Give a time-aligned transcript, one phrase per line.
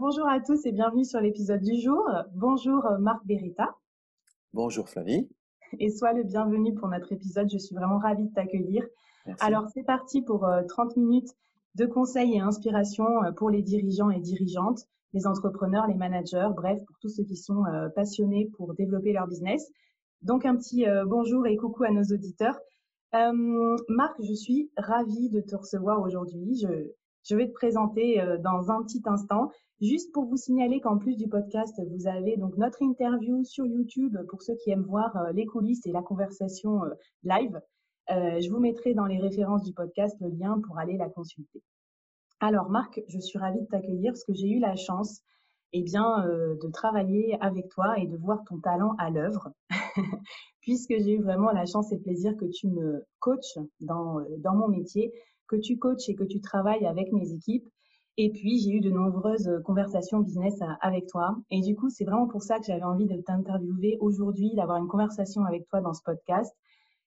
[0.00, 2.08] Bonjour à tous et bienvenue sur l'épisode du jour.
[2.32, 3.76] Bonjour euh, Marc Beretta.
[4.54, 5.28] Bonjour Flavie.
[5.78, 7.50] Et sois le bienvenu pour notre épisode.
[7.52, 8.82] Je suis vraiment ravie de t'accueillir.
[9.40, 11.34] Alors c'est parti pour 30 euh, minutes
[11.74, 16.80] de conseils et inspiration euh, pour les dirigeants et dirigeantes, les entrepreneurs, les managers, bref,
[16.86, 17.62] pour tous ceux qui sont
[17.94, 19.70] passionnés pour développer leur business.
[20.22, 22.58] Donc un petit bonjour et coucou à nos auditeurs.
[23.12, 26.56] Marc, je suis ravie de te recevoir aujourd'hui.
[26.56, 26.90] Je,
[27.30, 29.50] je vais te présenter dans un petit instant.
[29.80, 34.18] Juste pour vous signaler qu'en plus du podcast, vous avez donc notre interview sur YouTube
[34.28, 36.90] pour ceux qui aiment voir euh, les coulisses et la conversation euh,
[37.22, 37.58] live.
[38.10, 41.62] Euh, je vous mettrai dans les références du podcast le lien pour aller la consulter.
[42.40, 45.22] Alors Marc, je suis ravie de t'accueillir parce que j'ai eu la chance
[45.72, 49.52] eh bien, de travailler avec toi et de voir ton talent à l'œuvre,
[50.60, 54.66] puisque j'ai eu vraiment la chance et le plaisir que tu me coaches dans mon
[54.66, 55.12] métier,
[55.50, 57.68] que tu coaches et que tu travailles avec mes équipes
[58.22, 61.36] et puis, j'ai eu de nombreuses euh, conversations business euh, avec toi.
[61.50, 64.88] Et du coup, c'est vraiment pour ça que j'avais envie de t'interviewer aujourd'hui, d'avoir une
[64.88, 66.54] conversation avec toi dans ce podcast,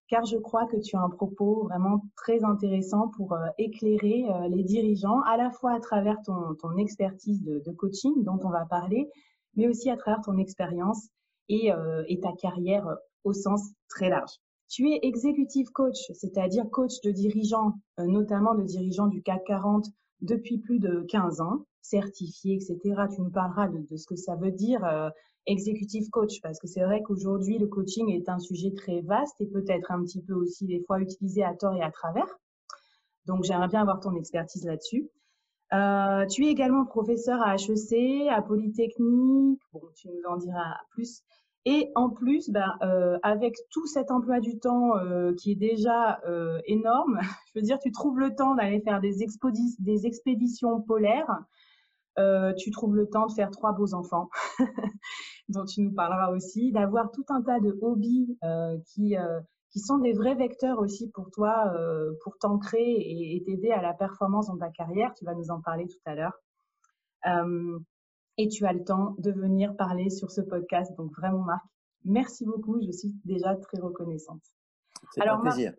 [0.08, 4.64] car je crois que tu as un propos vraiment très intéressant pour euh, éclairer les
[4.64, 9.08] dirigeants, à la fois à travers ton, expertise de, coaching dont on va parler,
[9.56, 11.10] mais aussi à travers ton expérience
[11.48, 11.70] et
[12.22, 12.88] ta carrière
[13.24, 14.40] au sens très large.
[14.74, 19.86] Tu es executive coach, c'est-à-dire coach de dirigeants, notamment de dirigeants du CAC 40
[20.22, 22.80] depuis plus de 15 ans, certifié, etc.
[23.14, 25.12] Tu nous parleras de, ce que ça veut dire euh,
[25.46, 29.46] executive coach, parce que c'est vrai qu'aujourd'hui, le coaching est un sujet très vaste et
[29.46, 32.40] peut-être un petit peu aussi des fois utilisé à tort et à travers.
[33.28, 35.08] Donc, j'aimerais bien avoir ton expertise là-dessus.
[35.74, 39.62] Euh, tu es également professeur à HEC, à Polytechnique.
[39.72, 41.22] Bon, tu nous en diras plus.
[41.66, 46.20] Et en plus, ben, euh, avec tout cet emploi du temps euh, qui est déjà
[46.28, 47.20] euh, énorme,
[47.56, 49.16] je veux dire, tu trouves le temps d'aller faire des,
[49.80, 51.44] des expéditions polaires,
[52.20, 54.30] euh, tu trouves le temps de faire trois beaux enfants,
[55.50, 59.40] dont tu nous parleras aussi, d'avoir tout un tas de hobbies euh, qui, euh,
[59.72, 61.74] qui sont des vrais vecteurs aussi pour toi,
[62.24, 65.14] pour t'ancrer et t'aider à la performance dans ta carrière.
[65.16, 66.38] Tu vas nous en parler tout à l'heure
[68.38, 70.92] et tu as le temps de venir parler sur ce podcast.
[70.98, 71.66] Donc vraiment, Marc,
[72.06, 72.82] merci beaucoup.
[72.82, 74.42] Je suis déjà très reconnaissante.
[75.12, 75.74] C'est un plaisir.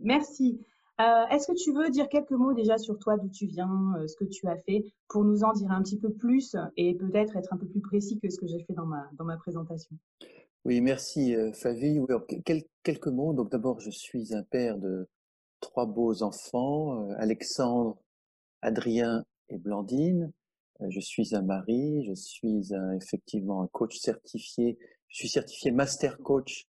[0.00, 0.60] merci.
[1.00, 4.06] Euh, Est-ce que tu veux dire quelques mots déjà sur toi, d'où tu viens, euh,
[4.06, 7.36] ce que tu as fait, pour nous en dire un petit peu plus et peut-être
[7.36, 9.96] être un peu plus précis que ce que j'ai fait dans ma, dans ma présentation?
[10.64, 11.98] Oui, merci euh, Flavie.
[11.98, 12.06] Oui,
[12.84, 13.32] quelques mots.
[13.34, 15.08] Donc d'abord, je suis un père de
[15.60, 17.98] trois beaux enfants, euh, Alexandre,
[18.62, 20.32] Adrien et Blandine.
[20.80, 24.78] Euh, je suis un mari, je suis effectivement un coach certifié.
[25.08, 26.66] Je suis certifié master coach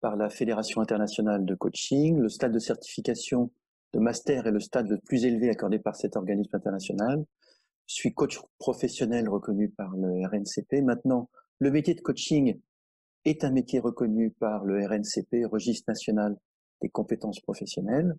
[0.00, 2.18] par la Fédération internationale de coaching.
[2.18, 3.50] Le stade de certification
[3.92, 7.24] de master est le stade le plus élevé accordé par cet organisme international.
[7.86, 10.82] Je suis coach professionnel reconnu par le RNCP.
[10.82, 12.60] Maintenant, le métier de coaching
[13.24, 16.36] est un métier reconnu par le RNCP, Registre national
[16.82, 18.14] des compétences professionnelles.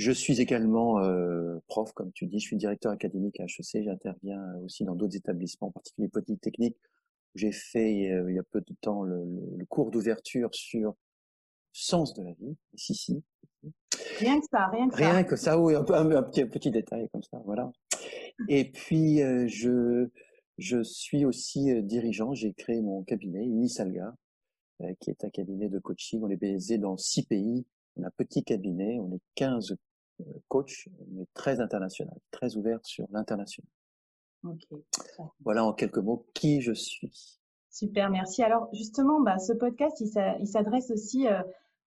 [0.00, 4.42] Je suis également euh, prof, comme tu dis, je suis directeur académique à HEC, j'interviens
[4.64, 6.78] aussi dans d'autres établissements, en particulier Polytechnique,
[7.34, 9.22] J'ai fait il y a peu de temps le,
[9.68, 10.94] cours d'ouverture sur
[11.74, 12.56] sens de la vie.
[12.76, 13.22] Si, si.
[14.20, 15.10] Rien que ça, rien que ça.
[15.12, 17.70] Rien que ça, oui, un, un, petit, petit détail comme ça, voilà.
[18.48, 20.08] Et puis, je,
[20.56, 22.32] je suis aussi dirigeant.
[22.32, 24.14] J'ai créé mon cabinet, Unisalga,
[24.98, 26.22] qui est un cabinet de coaching.
[26.22, 27.66] On est basé dans six pays.
[27.96, 28.98] On a un petit cabinet.
[28.98, 29.76] On est 15
[30.48, 33.68] coachs, mais très international, très ouvert sur l'international.
[35.44, 37.38] Voilà en quelques mots qui je suis.
[37.70, 38.42] Super, merci.
[38.42, 41.26] Alors justement, bah, ce podcast, il s'adresse aussi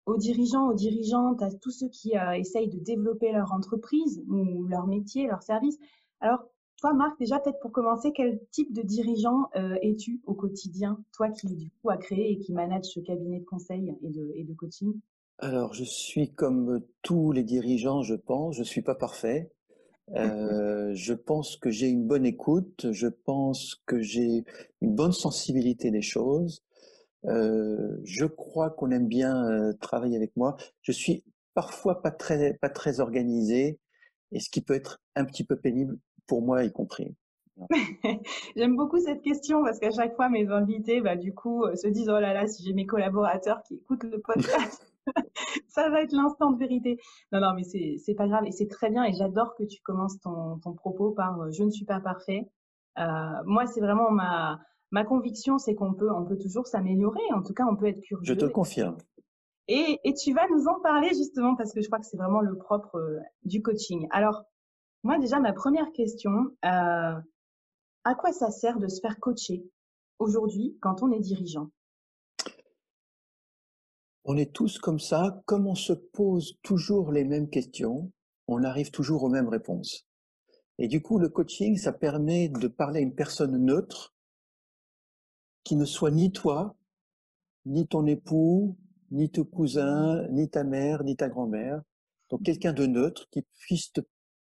[0.06, 4.86] aux dirigeants, aux dirigeantes, à tous ceux qui essayent de développer leur entreprise ou leur
[4.86, 5.78] métier, leur service.
[6.20, 6.44] Alors,
[6.76, 9.48] toi, Marc, déjà, peut-être pour commencer, quel type de dirigeant
[9.82, 13.44] es-tu au quotidien Toi qui, du coup, as créé et qui manage ce cabinet de
[13.44, 14.92] conseil et de, et de coaching?
[15.42, 18.56] Alors, je suis comme tous les dirigeants, je pense.
[18.56, 19.50] Je suis pas parfait.
[20.14, 22.86] Euh, je pense que j'ai une bonne écoute.
[22.92, 24.44] Je pense que j'ai
[24.80, 26.62] une bonne sensibilité des choses.
[27.24, 30.56] Euh, je crois qu'on aime bien euh, travailler avec moi.
[30.80, 31.24] Je suis
[31.54, 33.80] parfois pas très, pas très organisé,
[34.30, 35.98] et ce qui peut être un petit peu pénible
[36.28, 37.16] pour moi y compris.
[38.56, 42.08] J'aime beaucoup cette question parce qu'à chaque fois, mes invités, bah, du coup, se disent
[42.08, 44.91] Oh là là, si j'ai mes collaborateurs qui écoutent le podcast,
[45.68, 46.98] ça va être l'instant de vérité.
[47.32, 49.04] Non, non, mais c'est pas grave et c'est très bien.
[49.04, 52.50] Et j'adore que tu commences ton, ton propos par euh, Je ne suis pas parfait.
[52.98, 53.02] Euh,
[53.46, 54.60] moi, c'est vraiment ma,
[54.90, 57.22] ma conviction, c'est qu'on peut, on peut toujours s'améliorer.
[57.34, 58.24] En tout cas, on peut être curieux.
[58.24, 58.96] Je te le confirme.
[59.68, 62.40] Et, et, tu vas nous en parler justement parce que je crois que c'est vraiment
[62.40, 62.98] le propre
[63.44, 64.08] du coaching.
[64.10, 64.44] Alors,
[65.04, 66.30] moi, déjà, ma première question,
[66.64, 67.14] euh,
[68.04, 69.64] à quoi ça sert de se faire coacher
[70.18, 71.70] aujourd'hui quand on est dirigeant?
[74.24, 78.12] On est tous comme ça, comme on se pose toujours les mêmes questions,
[78.46, 80.06] on arrive toujours aux mêmes réponses.
[80.78, 84.14] Et du coup, le coaching, ça permet de parler à une personne neutre
[85.64, 86.76] qui ne soit ni toi,
[87.66, 88.76] ni ton époux,
[89.10, 91.82] ni ton cousin, ni ta mère, ni ta grand-mère.
[92.30, 93.92] Donc quelqu'un de neutre qui puisse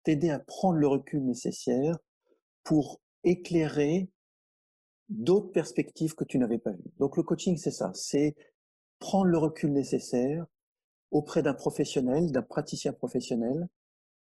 [0.03, 1.97] t'aider à prendre le recul nécessaire
[2.63, 4.09] pour éclairer
[5.09, 6.91] d'autres perspectives que tu n'avais pas vues.
[6.97, 8.35] Donc le coaching, c'est ça, c'est
[9.01, 10.45] prendre le recul nécessaire
[11.09, 13.68] auprès d'un professionnel, d'un praticien professionnel,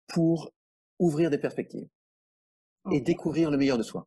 [0.06, 0.50] pour
[0.98, 1.88] ouvrir des perspectives
[2.90, 4.06] et découvrir le meilleur de soi.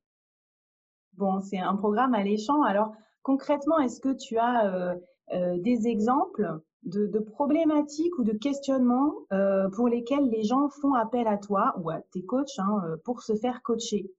[1.13, 2.63] Bon, c'est un programme alléchant.
[2.63, 4.95] Alors concrètement, est-ce que tu as euh,
[5.33, 11.27] euh, des exemples de, problématiques ou de questionnements euh, pour lesquels les gens font appel
[11.27, 14.09] à toi ou à tes coachs hein, pour se faire coacher?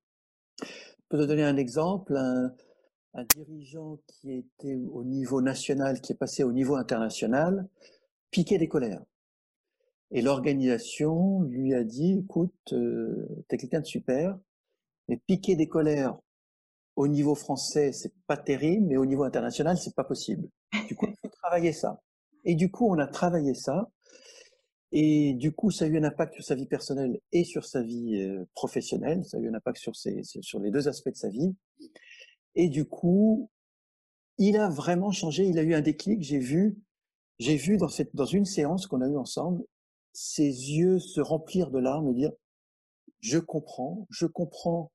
[0.60, 2.16] Je peux te donner un exemple.
[2.16, 2.52] Un,
[3.34, 7.68] dirigeant qui était au niveau national, qui est passé au niveau international,
[8.30, 9.02] piquait des colères.
[10.10, 14.38] Et l'organisation lui a dit, écoute, euh, tu es quelqu'un de super,
[15.08, 16.18] mais piquer des colères
[16.96, 20.48] au niveau français, c'est pas terrible, mais au niveau international, c'est pas possible.
[20.88, 22.00] Du coup, il faut travailler ça.
[22.44, 23.90] Et du coup, on a travaillé ça.
[24.90, 27.82] Et du coup, ça a eu un impact sur sa vie personnelle et sur sa
[27.82, 29.24] vie euh, professionnelle.
[29.24, 31.54] Ça a eu un impact sur, sur les deux aspects de sa vie.
[32.54, 33.50] Et du coup,
[34.38, 35.44] il a vraiment changé.
[35.46, 36.22] Il a eu un déclic.
[36.22, 36.78] J'ai vu,
[37.38, 39.64] j'ai vu dans, cette, dans une séance qu'on a eue ensemble,
[40.12, 42.32] ses yeux se remplir de larmes et dire,
[43.20, 44.92] je comprends, je comprends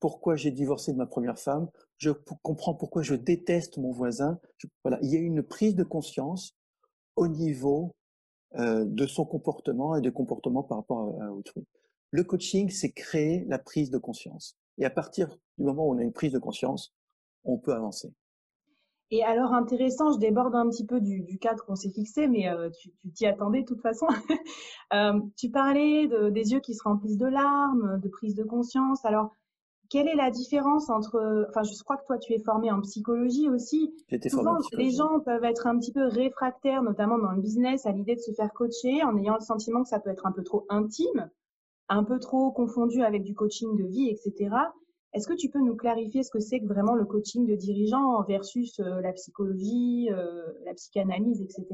[0.00, 4.38] pourquoi j'ai divorcé de ma première femme, je comprends pourquoi je déteste mon voisin.
[4.82, 6.54] voilà, il y a une prise de conscience
[7.16, 7.94] au niveau
[8.56, 11.64] euh, de son comportement et de comportement par rapport à, autrui.
[12.10, 14.56] Le coaching, c'est créer la prise de conscience.
[14.78, 15.28] Et à partir
[15.58, 16.94] du moment où on a une prise de conscience,
[17.44, 18.12] on peut avancer.
[19.10, 22.70] Et alors intéressant, je déborde un petit peu du, cadre qu'on s'est fixé, mais euh,
[22.70, 24.06] tu t'y attendais de toute façon.
[24.94, 29.04] euh, tu parlais de, des yeux qui se remplissent de larmes, de prise de conscience.
[29.04, 29.30] Alors
[29.90, 33.48] quelle est la différence entre, enfin, je crois que toi, tu es formé en psychologie
[33.48, 33.94] aussi.
[34.28, 38.16] Souvent, les gens peuvent être un petit peu réfractaires, notamment dans le business, à l'idée
[38.16, 40.66] de se faire coacher, en ayant le sentiment que ça peut être un peu trop
[40.68, 41.30] intime,
[41.88, 44.50] un peu trop confondu avec du coaching de vie, etc.
[45.12, 48.22] Est-ce que tu peux nous clarifier ce que c'est que vraiment le coaching de dirigeant
[48.24, 51.66] versus euh, la psychologie, euh, la psychanalyse, etc.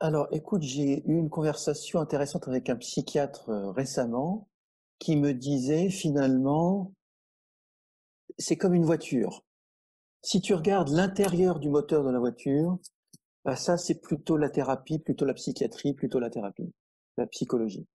[0.00, 4.48] Alors, écoute, j'ai eu une conversation intéressante avec un psychiatre euh, récemment
[4.98, 6.92] qui me disait finalement,
[8.36, 9.44] c'est comme une voiture.
[10.22, 12.78] Si tu regardes l'intérieur du moteur de la voiture,
[13.44, 16.72] bah ça c'est plutôt la thérapie, plutôt la psychiatrie, plutôt la thérapie,
[17.16, 17.86] la psychologie.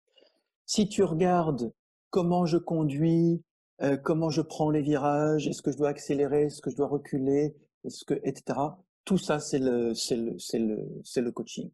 [0.68, 1.72] Si tu regardes
[2.10, 3.42] comment je conduis,
[3.80, 6.88] euh, comment je prends les virages, est-ce que je dois accélérer, est-ce que je dois
[6.88, 8.58] reculer, est-ce que etc.
[9.06, 11.70] Tout ça c'est le c'est le c'est le c'est le coaching.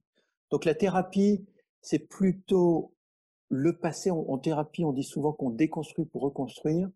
[0.52, 1.44] Donc la thérapie
[1.80, 2.94] c'est plutôt
[3.48, 4.12] le passé.
[4.12, 6.88] en thérapie on dit souvent qu'on déconstruit pour reconstruire.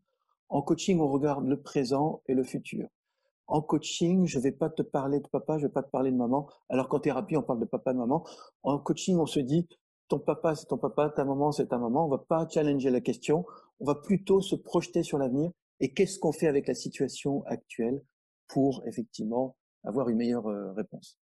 [0.50, 2.88] En coaching, on regarde le présent et le futur.
[3.48, 6.16] en coaching, je vais pas te parler de papa, je vais pas te parler de
[6.16, 6.48] maman.
[6.68, 8.24] Alors qu'en thérapie, on parle de papa, de maman.
[8.62, 9.66] En coaching, on se dit,
[10.08, 12.06] ton papa, c'est ton papa, ta maman, c'est ta maman.
[12.06, 13.44] On va pas challenger la question.
[13.80, 15.50] On va plutôt se projeter sur l'avenir
[15.80, 18.02] et qu'est-ce qu'on fait avec la situation actuelle
[18.48, 21.18] pour effectivement avoir une meilleure euh, réponse?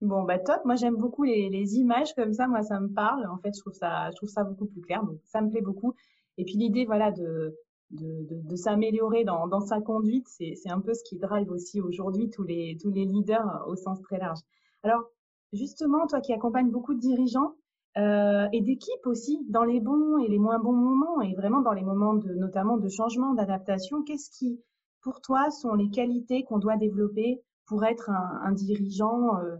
[0.00, 0.64] Bon, bah top.
[0.64, 2.46] Moi, j'aime beaucoup les, images comme ça.
[2.48, 3.26] Moi, ça me parle.
[3.26, 5.02] En fait, je trouve ça, je trouve ça beaucoup plus clair.
[5.04, 5.94] Donc, ça me plaît beaucoup.
[6.38, 7.56] Et puis, l'idée, voilà, de,
[7.90, 11.80] de, de, de s'améliorer dans, dans, sa conduite, c'est un peu ce qui drive aussi
[11.80, 14.40] aujourd'hui tous les, tous les leaders euh, au sens très large.
[14.82, 15.04] Alors,
[15.52, 17.54] justement, toi qui accompagnes beaucoup de dirigeants
[17.98, 21.72] euh, et d'équipes aussi, dans les bons et les moins bons moments, et vraiment dans
[21.72, 24.62] les moments de, notamment de changement, d'adaptation, qu'est-ce qui,
[25.02, 29.56] pour toi, sont les qualités qu'on doit développer pour être un, dirigeant euh,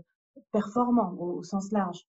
[0.50, 2.06] performant au, sens large?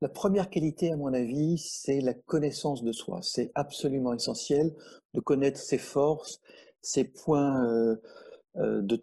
[0.00, 3.20] La première qualité, à mon avis, c'est la connaissance de soi.
[3.22, 4.74] C'est absolument essentiel
[5.12, 6.40] de connaître ses forces,
[6.80, 7.96] ses points euh,
[8.56, 8.96] de,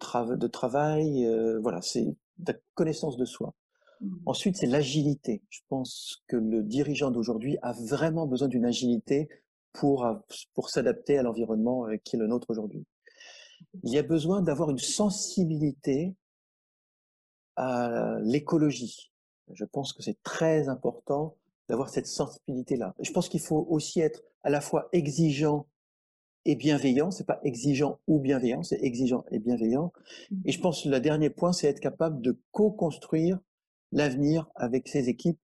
[0.48, 1.26] travail.
[1.62, 2.04] Voilà, c'est
[2.44, 3.54] la connaissance de soi.
[4.00, 4.16] Mmh.
[4.26, 5.42] Ensuite, c'est l'agilité.
[5.50, 9.28] Je pense que le dirigeant d'aujourd'hui a vraiment besoin d'une agilité
[9.72, 10.06] pour,
[10.54, 12.84] pour s'adapter à l'environnement euh, qui est le nôtre aujourd'hui.
[13.84, 16.14] Il y a besoin d'avoir une sensibilité
[17.56, 19.12] à l'écologie.
[19.52, 21.36] Je pense que c'est très important
[21.68, 22.94] d'avoir cette sensibilité-là.
[23.00, 25.66] Je pense qu'il faut aussi être à la fois exigeant
[26.46, 27.10] et bienveillant.
[27.10, 29.92] C'est pas exigeant ou bienveillant, c'est exigeant et bienveillant.
[30.30, 30.36] Mmh.
[30.46, 33.38] Et je pense que le dernier point, c'est être capable de co-construire
[33.92, 35.38] l'avenir avec ses équipes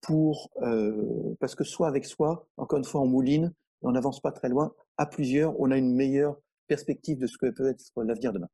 [0.00, 3.52] pour euh, parce que soit avec soi, encore une fois, on mouline,
[3.82, 4.72] on n'avance pas très loin.
[4.96, 8.48] À plusieurs, on a une meilleure perspective de ce que peut être l'avenir demain.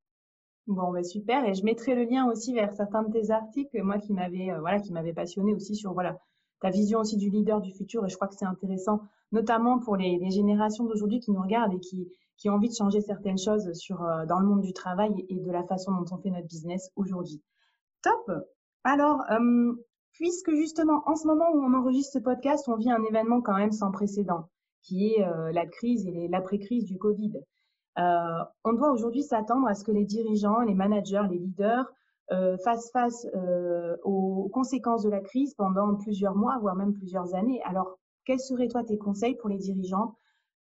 [0.66, 1.44] Bon, bah super.
[1.46, 4.60] Et je mettrai le lien aussi vers certains de tes articles, moi qui m'avait euh,
[4.60, 6.18] voilà, qui m'avait passionné aussi sur voilà
[6.60, 8.06] ta vision aussi du leader du futur.
[8.06, 9.00] Et je crois que c'est intéressant,
[9.32, 12.74] notamment pour les, les générations d'aujourd'hui qui nous regardent et qui qui ont envie de
[12.74, 16.04] changer certaines choses sur euh, dans le monde du travail et de la façon dont
[16.10, 17.42] on fait notre business aujourd'hui.
[18.02, 18.30] Top.
[18.84, 19.72] Alors, euh,
[20.12, 23.56] puisque justement en ce moment où on enregistre ce podcast, on vit un événement quand
[23.56, 24.48] même sans précédent,
[24.82, 27.32] qui est la crise et l'après-crise du Covid.
[27.98, 31.86] Euh, on doit aujourd'hui s'attendre à ce que les dirigeants, les managers, les leaders
[32.32, 37.34] euh, fassent face euh, aux conséquences de la crise pendant plusieurs mois, voire même plusieurs
[37.34, 37.62] années.
[37.64, 40.16] Alors, quels seraient toi tes conseils pour les dirigeants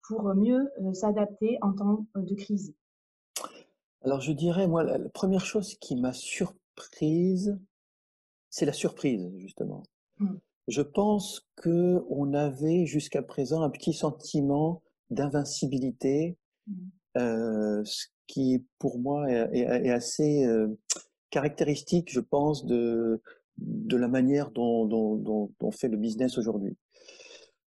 [0.07, 2.75] pour mieux s'adapter en temps de crise?
[4.03, 7.57] Alors, je dirais, moi, la, première chose qui m'a surprise,
[8.53, 9.81] c'est la surprise, justement.
[10.19, 10.35] Mmh.
[10.67, 16.73] Je pense que on avait jusqu'à présent un petit sentiment d'invincibilité, mmh.
[17.15, 20.67] Euh, ce qui pour moi est, est, assez euh,
[21.29, 23.21] caractéristique, je pense, de,
[23.59, 26.75] de la manière dont, dont, dont, on fait le business aujourd'hui.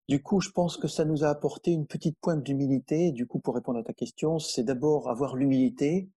[0.09, 3.11] Du coup, je pense que ça nous a apporté une petite pointe d'humilité.
[3.11, 6.09] Du coup, pour répondre à ta question, c'est d'abord avoir l'humilité.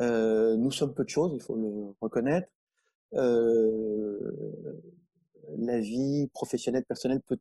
[0.00, 2.48] Euh, nous sommes peu de choses, il faut le reconnaître.
[3.14, 4.80] Euh,
[5.58, 7.38] la vie professionnelle, personnelle peut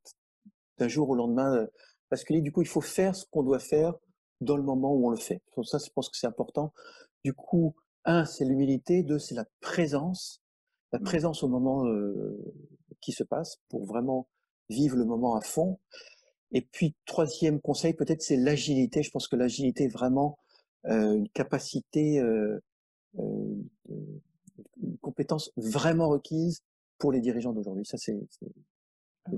[0.78, 1.68] d'un jour au lendemain
[2.10, 2.42] basculer.
[2.42, 3.94] Du coup, il faut faire ce qu'on doit faire
[4.42, 5.42] dans le moment où on le fait.
[5.54, 6.74] Pour ça, je pense que c'est important.
[7.24, 9.04] Du coup, un, c'est l'humilité.
[9.04, 10.42] Deux, c'est la présence.
[10.92, 11.04] La mmh.
[11.04, 12.38] présence au moment euh,
[13.02, 14.28] qui se passe pour vraiment
[14.70, 15.80] vivre le moment à fond.
[16.52, 19.04] Et puis, troisième conseil, peut-être, c'est l'agilité.
[19.04, 20.40] Je pense que l'agilité est vraiment
[20.86, 22.60] euh, une capacité, euh,
[23.20, 23.56] euh
[24.82, 26.62] une compétence vraiment requise
[26.98, 27.86] pour les dirigeants d'aujourd'hui.
[27.86, 28.18] Ça, c'est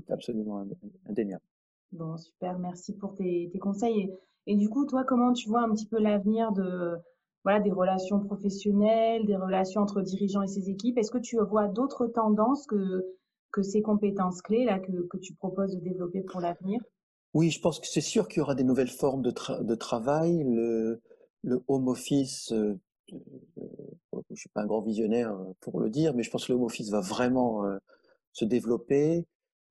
[0.08, 0.64] absolument
[1.08, 1.44] indéniable.
[1.92, 2.58] Bon, super.
[2.58, 4.10] Merci pour tes, tes conseils.
[4.46, 6.96] Et du coup, toi, comment tu vois un petit peu l'avenir de
[7.44, 10.96] voilà des relations professionnelles, des relations entre dirigeants et ses équipes?
[10.98, 13.04] Est-ce que tu vois d'autres tendances que
[13.52, 16.80] que ces compétences clés là que, que tu proposes de développer pour l'avenir?
[17.34, 20.42] Oui, je pense que c'est sûr qu'il y aura des nouvelles formes de, de travail.
[20.44, 21.00] Le,
[21.42, 22.78] le home office, euh,
[23.12, 23.18] euh,
[24.34, 26.64] je suis pas un grand visionnaire pour le dire, mais je pense que le home
[26.64, 27.76] office va vraiment euh,
[28.32, 29.26] se développer.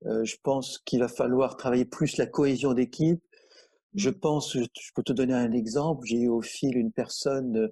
[0.06, 3.22] Euh, je pense qu'il va falloir travailler plus la cohésion d'équipe,
[3.94, 6.06] je pense, je peux te donner un exemple.
[6.06, 7.70] J'ai eu au fil une personne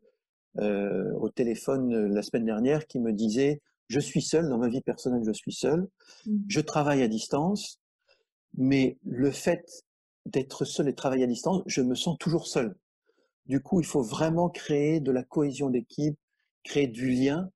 [0.58, 4.68] euh, au téléphone euh, la semaine dernière qui me disait je suis seul dans ma
[4.68, 5.88] vie personnelle, je suis seul.
[6.26, 6.38] Mmh.
[6.48, 7.80] Je travaille à distance,
[8.56, 9.64] mais le fait
[10.26, 12.76] d'être seul et de travailler à distance, je me sens toujours seul.
[13.46, 16.20] Du coup, il faut vraiment créer de la cohésion d'équipe,
[16.64, 17.50] créer du lien.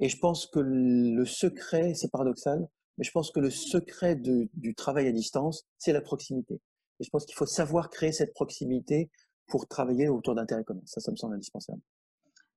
[0.00, 4.74] Et je pense que le secret, c'est paradoxal, mais je pense que le secret du
[4.74, 6.60] travail à distance, c'est la proximité.
[7.00, 9.10] Et je pense qu'il faut savoir créer cette proximité
[9.48, 10.82] pour travailler autour d'intérêts communs.
[10.84, 11.80] Ça, ça me semble indispensable.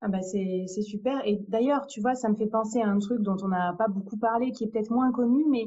[0.02, 1.20] Ah bah c'est super.
[1.26, 3.88] Et d'ailleurs, tu vois, ça me fait penser à un truc dont on n'a pas
[3.88, 5.66] beaucoup parlé, qui est peut-être moins connu, mais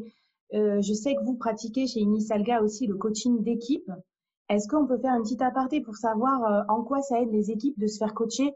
[0.56, 3.90] euh, je sais que vous pratiquez chez Inisalga aussi le coaching d'équipe.
[4.50, 7.52] Est-ce qu'on peut faire une petite aparté pour savoir euh, en quoi ça aide les
[7.52, 8.54] équipes de se faire coacher?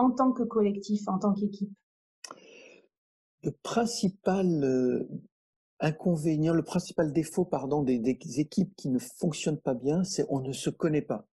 [0.00, 1.72] En tant que collectif, en tant qu'équipe?
[3.42, 5.06] Le principal
[5.80, 8.00] inconvénient, le principal défaut, pardon, des,
[8.40, 11.26] équipes qui ne fonctionnent pas bien, c'est on ne se connaît pas.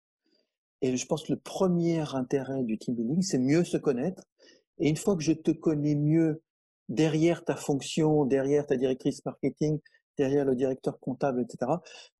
[0.81, 4.23] Et je pense que le premier intérêt du team building, c'est mieux se connaître.
[4.77, 6.43] Et une fois que je te connais mieux
[6.89, 9.79] derrière ta fonction, derrière ta directrice marketing,
[10.17, 11.57] derrière le directeur comptable, etc.,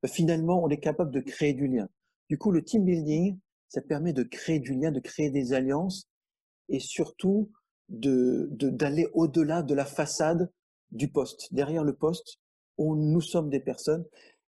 [0.02, 1.88] bah, finalement, on est capable de créer du lien.
[2.30, 3.38] Du coup, le team building,
[3.70, 6.08] ça permet de créer du lien, de créer des alliances
[6.70, 7.52] et surtout
[7.90, 10.52] de d'aller au-delà de la façade
[10.92, 11.54] du poste.
[11.54, 12.40] Derrière le poste,
[12.78, 14.06] on, nous sommes des personnes.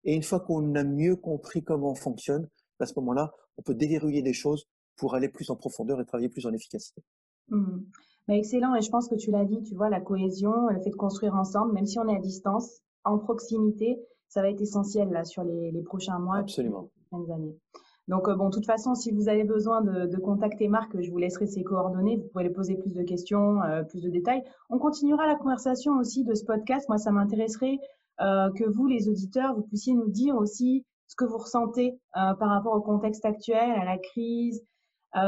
[0.05, 2.49] Et une fois qu'on a mieux compris comment on fonctionne,
[2.81, 4.67] à ce moment-là, on peut déverrouiller des choses
[4.97, 7.03] pour aller plus en profondeur et travailler plus en efficacité.
[7.49, 7.81] Mmh.
[8.29, 8.75] excellent.
[8.75, 11.35] Et je pense que tu l'as dit, tu vois, la cohésion, le fait de construire
[11.35, 15.45] ensemble, même si on est à distance, en proximité, ça va être essentiel là sur
[15.45, 16.91] les, prochains mois, Absolument.
[16.97, 17.59] les prochaines années.
[18.09, 21.19] Donc, euh, bon, de toute façon, si vous avez besoin de, contacter Marc, je vous
[21.19, 22.17] laisserai ses coordonnées.
[22.17, 24.43] Vous pouvez lui poser plus de questions, euh, plus de détails.
[24.69, 26.89] On continuera la conversation aussi de ce podcast.
[26.89, 27.79] Moi, ça m'intéresserait
[28.21, 32.49] euh, que vous, les auditeurs, vous puissiez nous dire aussi ce que vous ressentez par
[32.49, 34.65] rapport au contexte actuel, à la crise,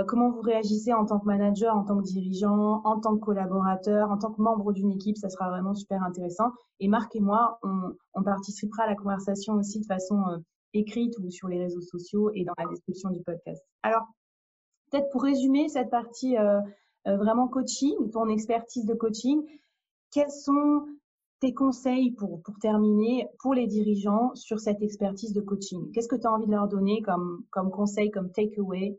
[0.09, 4.11] comment vous réagissez en tant que manager, en tant que dirigeant, en tant que collaborateur,
[4.11, 5.19] en tant que membre d'une équipe.
[5.19, 6.51] Ça sera vraiment super intéressant.
[6.81, 10.43] Et Marc et moi, on, on participera à la conversation aussi de façon
[10.77, 13.63] écrite ou sur les réseaux sociaux et dans la description du podcast.
[13.83, 14.07] Alors,
[14.91, 16.61] peut-être pour résumer cette partie euh,
[17.07, 19.43] euh, vraiment coaching, ton expertise de coaching,
[20.11, 20.87] quels sont
[21.41, 25.91] tes conseils pour, pour terminer pour les dirigeants sur cette expertise de coaching?
[25.93, 28.99] Qu'est-ce que tu as envie de leur donner comme, comme conseil, comme takeaway?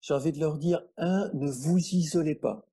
[0.00, 2.64] J'ai envie de leur dire, un, ne vous isolez pas.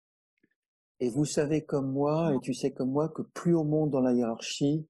[1.00, 4.00] Et vous savez comme moi, et tu sais comme moi, que plus on monte dans
[4.00, 4.88] la hiérarchie,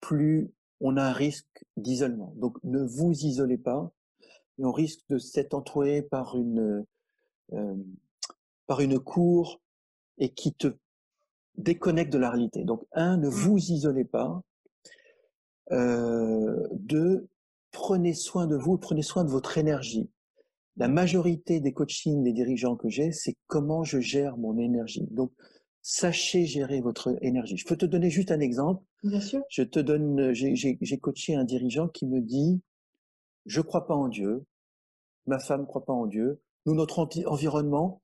[0.00, 2.32] plus on a un risque d'isolement.
[2.36, 3.90] Donc ne vous isolez pas,
[4.58, 6.84] et on risque de s'être entouré par une
[7.52, 7.74] euh,
[8.66, 9.60] par une cour
[10.18, 10.76] et qui te
[11.56, 12.64] déconnecte de la réalité.
[12.64, 13.30] Donc un, ne mmh.
[13.30, 14.42] vous isolez pas.
[15.72, 17.28] Euh, deux,
[17.70, 20.10] prenez soin de vous, prenez soin de votre énergie.
[20.76, 25.08] La majorité des coachings des dirigeants que j'ai, c'est comment je gère mon énergie.
[25.10, 25.32] Donc
[25.82, 27.56] sachez gérer votre énergie.
[27.56, 28.84] Je peux te donner juste un exemple.
[29.02, 29.42] Bien sûr.
[29.48, 32.60] Je te donne, j'ai coaché un dirigeant qui me dit,
[33.46, 34.44] je crois pas en Dieu,
[35.26, 38.02] ma femme croit pas en Dieu, nous, notre environnement,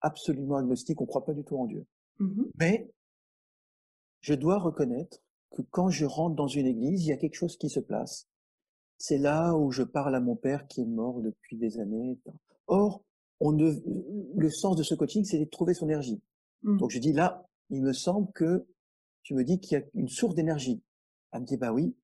[0.00, 1.86] absolument agnostique, on croit pas du tout en Dieu.
[2.18, 2.90] Mmh Mais,
[4.20, 7.56] je dois reconnaître que quand je rentre dans une église, il y a quelque chose
[7.56, 8.28] qui se place.
[8.98, 12.18] C'est là où je parle à mon père qui est mort depuis des années.
[12.66, 13.04] Or,
[13.40, 13.72] on ne,
[14.36, 16.20] le sens de ce coaching, c'est de trouver son énergie.
[16.62, 16.78] Mmh.
[16.78, 18.66] Donc je dis là, il me semble que
[19.22, 20.82] tu me dis qu'il y a une source d'énergie.
[21.32, 21.94] Elle me dit bah oui.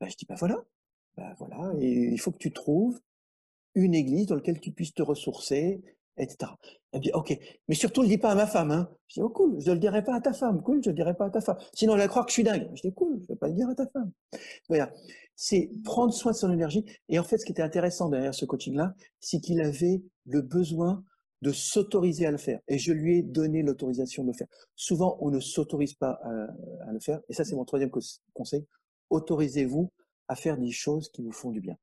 [0.00, 0.62] Bah, je dis bah voilà.
[1.16, 1.72] Bah voilà.
[1.78, 3.00] Et il faut que tu trouves
[3.74, 5.82] une église dans laquelle tu puisses te ressourcer,
[6.16, 6.52] etc.
[6.92, 7.38] Elle me dit ok.
[7.68, 8.70] Mais surtout ne dis pas à ma femme.
[8.70, 8.88] Hein.
[9.08, 9.60] Je dis oh cool.
[9.60, 10.62] Je ne le dirai pas à ta femme.
[10.62, 10.82] Cool.
[10.82, 11.58] Je ne le dirai pas à ta femme.
[11.74, 12.70] Sinon elle va croire que je suis dingue.
[12.74, 13.16] Je dis cool.
[13.18, 14.12] Je ne vais pas le dire à ta femme.
[14.68, 14.92] Voilà.
[15.34, 16.84] C'est prendre soin de son énergie.
[17.08, 21.04] Et en fait, ce qui était intéressant derrière ce coaching-là, c'est qu'il avait le besoin
[21.42, 22.60] de s'autoriser à le faire.
[22.68, 24.46] Et je lui ai donné l'autorisation de le faire.
[24.76, 27.20] Souvent, on ne s'autorise pas à, le faire.
[27.28, 27.90] Et ça, c'est mon troisième
[28.32, 28.64] conseil.
[29.10, 29.90] Autorisez-vous
[30.28, 31.76] à faire des choses qui vous font du bien.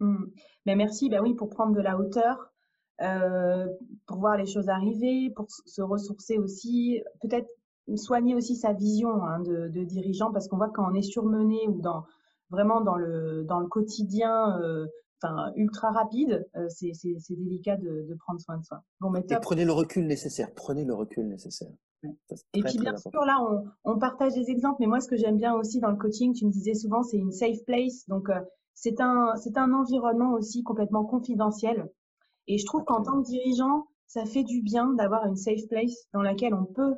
[0.00, 0.26] Mmh.
[0.66, 2.52] Mais merci, ben oui, pour prendre de la hauteur,
[3.00, 3.66] euh,
[4.06, 7.48] pour voir les choses arriver, pour se ressourcer aussi, peut-être
[7.96, 11.80] soigner aussi sa vision hein, de, dirigeant, parce qu'on voit quand on est surmené ou
[11.80, 12.04] dans
[12.50, 14.86] vraiment dans le dans le quotidien euh,
[15.22, 16.92] enfin ultra rapide, euh, c'est
[17.30, 18.82] délicat de, de, prendre soin de soi.
[19.00, 20.52] Bon, mais Et prenez le recul nécessaire.
[20.54, 21.70] Prenez le recul nécessaire.
[22.54, 25.36] Et puis bien sûr, là, on, on, partage des exemples, mais moi, ce que j'aime
[25.36, 28.06] bien aussi dans le coaching, tu me disais souvent, c'est une safe place.
[28.08, 28.40] Donc, euh,
[28.74, 31.90] c'est un, c'est un environnement aussi complètement confidentiel.
[32.46, 35.94] Et je trouve qu'en tant que dirigeant, ça fait du bien d'avoir une safe place
[36.14, 36.94] dans laquelle on peut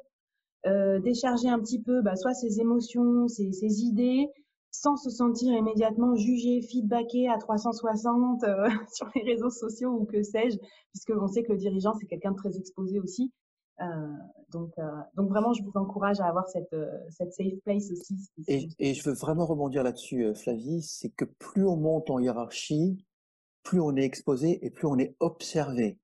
[0.67, 4.29] euh, décharger un petit peu, bah, soit ses émotions, ses, ses idées,
[4.73, 10.23] sans se sentir immédiatement jugé, feedbacké à 360 euh, sur les réseaux sociaux ou que
[10.23, 10.57] sais-je,
[10.91, 13.33] puisque on sait que le dirigeant c'est quelqu'un de très exposé aussi.
[13.81, 13.85] Euh,
[14.51, 14.83] donc, euh,
[15.15, 16.75] donc vraiment, je vous encourage à avoir cette,
[17.11, 18.15] cette safe place aussi.
[18.47, 23.05] Et, et, je veux vraiment rebondir là-dessus, Flavie, c'est que plus on monte en hiérarchie,
[23.63, 25.99] plus on est exposé et plus on est observé.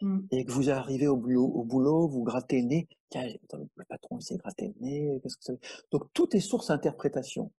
[0.00, 0.20] Mmh.
[0.32, 2.88] Et que vous arrivez au boulot, au boulot, vous grattez le nez.
[3.10, 5.20] Tiens, le patron, il s'est gratté le nez.
[5.22, 5.52] Qu'est-ce que ça
[5.90, 7.50] Donc, tout est source d'interprétation.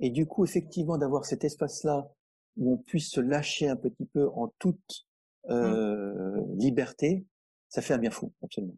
[0.00, 2.10] Et du coup, effectivement, d'avoir cet espace-là
[2.56, 5.06] où on puisse se lâcher un petit peu en toute
[5.48, 5.52] mmh.
[5.52, 7.26] euh, liberté,
[7.68, 8.76] ça fait un bien fou, absolument.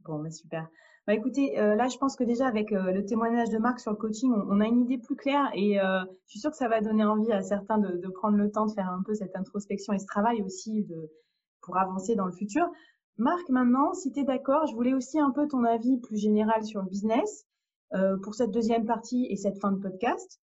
[0.00, 0.68] Bon, mais super.
[1.08, 3.90] Bah, écoutez, euh, là, je pense que déjà avec euh, le témoignage de Marc sur
[3.90, 6.68] le coaching, on, a une idée plus claire et euh, je suis sûre que ça
[6.68, 9.34] va donner envie à certains de, de, prendre le temps de faire un peu cette
[9.34, 11.10] introspection et ce travail aussi de,
[11.62, 12.70] pour avancer dans le futur.
[13.16, 16.62] Marc, maintenant, si tu es d'accord, je voulais aussi un peu ton avis plus général
[16.62, 17.47] sur le business
[18.22, 20.40] pour cette deuxième partie et cette fin de podcast.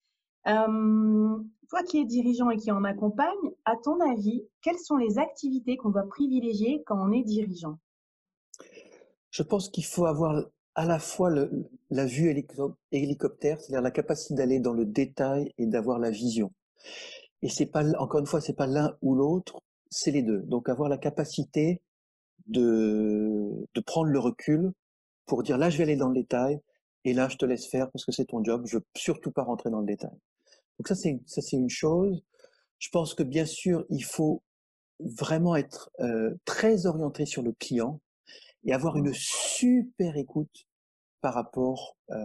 [1.70, 5.78] toi qui es dirigeant et qui en accompagne, à ton avis, quelles sont les activités
[5.78, 7.78] qu'on doit privilégier quand on est dirigeant?
[9.32, 11.30] Je pense qu'il faut avoir à la fois
[11.90, 12.30] la vue
[12.92, 16.52] hélicoptère, c'est-à-dire la capacité d'aller dans le détail et d'avoir la vision.
[17.42, 20.40] Et c'est pas, encore une fois, c'est pas l'un ou l'autre, c'est les deux.
[20.42, 21.82] Donc avoir la capacité
[22.48, 24.72] de prendre le recul
[25.26, 26.60] pour dire là je vais aller dans le détail
[27.06, 29.44] et là je te laisse faire parce que c'est ton job, je veux surtout pas
[29.44, 30.18] rentrer dans le détail.
[30.80, 32.22] Donc ça c'est ça c'est une chose.
[32.80, 34.44] Je pense que bien sûr il faut
[35.00, 38.02] vraiment être euh, très orienté sur le client
[38.66, 40.66] et avoir une super écoute
[41.22, 42.16] par rapport euh,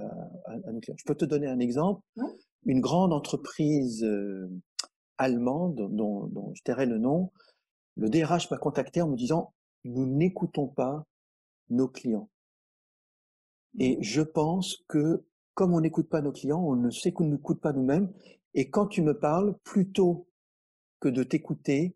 [0.46, 0.96] à, à, nos clients.
[0.98, 2.02] Je peux te donner un exemple.
[2.66, 4.50] Une grande entreprise euh,
[5.18, 7.30] allemande dont, dont je tairai le nom,
[7.96, 9.52] le DRH m'a contacté en me disant
[9.84, 11.04] nous n'écoutons pas
[11.70, 12.28] nos clients.
[13.78, 18.10] Et je pense que comme on n'écoute pas nos clients, on ne s'écoute pas nous-mêmes.
[18.54, 20.26] Et quand tu me parles, plutôt
[21.00, 21.94] que de t'écouter,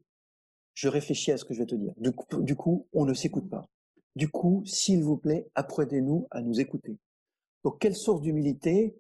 [0.75, 1.95] je réfléchis à ce que je vais te dire.
[1.97, 3.69] Du coup, du coup on ne s'écoute pas.
[4.17, 6.99] Du coup, s'il vous plaît, apprenez-nous à nous écouter.
[7.65, 8.97] Donc, quelle source d'humilité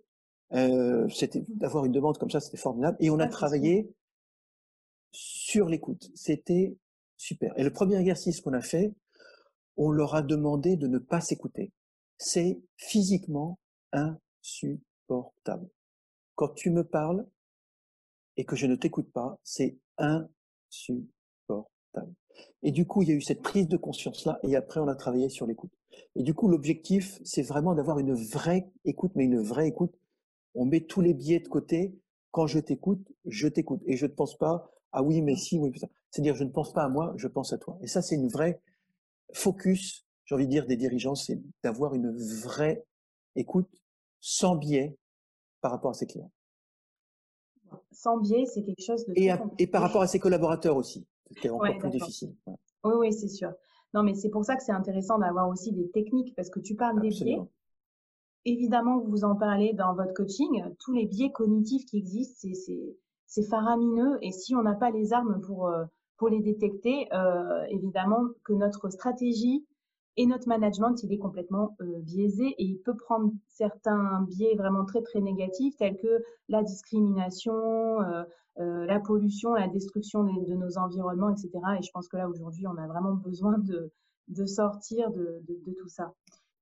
[0.52, 2.96] euh, C'était d'avoir une demande comme ça, c'était formidable.
[3.00, 3.94] Et on a travaillé
[5.12, 6.10] sur l'écoute.
[6.14, 6.76] C'était
[7.16, 7.56] super.
[7.56, 8.92] Et le premier exercice qu'on a fait,
[9.76, 11.70] on leur a demandé de ne pas s'écouter.
[12.26, 13.58] C'est physiquement
[13.92, 15.68] insupportable.
[16.36, 17.26] Quand tu me parles
[18.38, 22.14] et que je ne t'écoute pas, c'est insupportable.
[22.62, 24.94] Et du coup, il y a eu cette prise de conscience-là, et après, on a
[24.94, 25.70] travaillé sur l'écoute.
[26.16, 29.94] Et du coup, l'objectif, c'est vraiment d'avoir une vraie écoute, mais une vraie écoute.
[30.54, 31.94] On met tous les biais de côté.
[32.30, 33.82] Quand je t'écoute, je t'écoute.
[33.84, 35.70] Et je ne pense pas, ah oui, mais si, oui.
[36.10, 37.76] C'est-à-dire, je ne pense pas à moi, je pense à toi.
[37.82, 38.62] Et ça, c'est une vraie
[39.34, 42.10] focus, j'ai envie de dire, des dirigeants, c'est d'avoir une
[42.42, 42.84] vraie
[43.36, 43.70] écoute
[44.20, 44.96] sans biais
[45.60, 46.30] par rapport à ses clients.
[47.92, 49.12] Sans biais, c'est quelque chose de...
[49.16, 52.34] Et, et par rapport à ses collaborateurs aussi c'était encore plus difficile.
[52.84, 53.52] Oui, oui, c'est sûr.
[53.92, 56.74] Non, mais c'est pour ça que c'est intéressant d'avoir aussi des techniques, parce que tu
[56.74, 57.40] parles des biais.
[58.44, 60.62] Évidemment, vous en parlez dans votre coaching.
[60.80, 62.48] Tous les biais cognitifs qui existent,
[63.26, 64.18] c'est faramineux.
[64.20, 65.84] Et si on n'a pas les armes pour, euh,
[66.18, 69.66] pour les détecter, euh, évidemment que notre stratégie
[70.16, 74.84] et notre management, il est complètement euh, biaisé et il peut prendre certains biais vraiment
[74.84, 78.22] très très négatifs tels que la discrimination, euh,
[78.60, 81.50] euh, la pollution, la destruction de, de, nos environnements, etc.
[81.78, 83.90] Et je pense que là aujourd'hui, on a vraiment besoin de,
[84.28, 86.12] de sortir de, de, tout ça.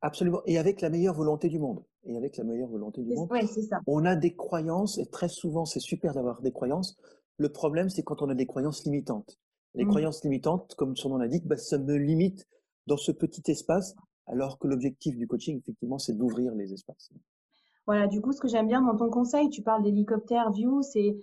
[0.00, 0.40] Absolument.
[0.46, 1.84] Et avec la meilleure volonté du monde.
[2.04, 3.28] Et avec la meilleure volonté du monde.
[3.30, 3.80] Oui, c'est ça.
[3.86, 6.96] On a des croyances et très souvent, c'est super d'avoir des croyances.
[7.36, 9.38] Le problème, c'est quand on a des croyances limitantes.
[9.74, 9.88] Les mmh.
[9.88, 12.46] croyances limitantes, comme son nom l'indique, bah, ça me limite
[12.86, 13.94] dans ce petit espace,
[14.26, 17.10] alors que l'objectif du coaching, effectivement, c'est d'ouvrir les espaces.
[17.86, 21.16] Voilà, du coup, ce que j'aime bien dans ton conseil, tu parles d'hélicoptère view, c'est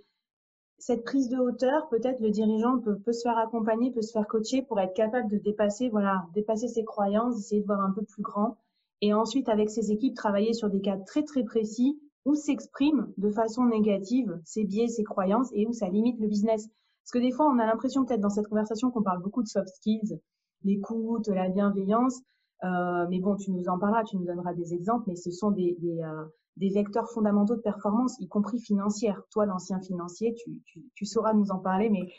[0.78, 4.62] cette prise de hauteur, peut-être le dirigeant peut, se faire accompagner, peut se faire coacher
[4.62, 8.22] pour être capable de dépasser, voilà, dépasser ses croyances, essayer de voir un peu plus
[8.22, 8.58] grand.
[9.02, 13.30] Et ensuite, avec ses équipes, travailler sur des cas très, très précis où s'expriment de
[13.30, 16.67] façon négative ses biais, ses croyances et où ça limite le business.
[17.04, 19.48] Parce que des fois, on a l'impression peut-être dans cette conversation qu'on parle beaucoup de
[19.48, 20.19] soft skills,
[20.63, 22.22] l'écoute, la bienveillance.
[22.63, 25.52] Euh, mais bon, tu nous en parleras, tu nous donneras des exemples, mais ce sont
[25.52, 26.26] des, des, euh,
[26.58, 29.24] des vecteurs fondamentaux de performance, y compris financière.
[29.32, 32.12] Toi, l'ancien financier, tu, tu, tu, sauras nous en parler, mais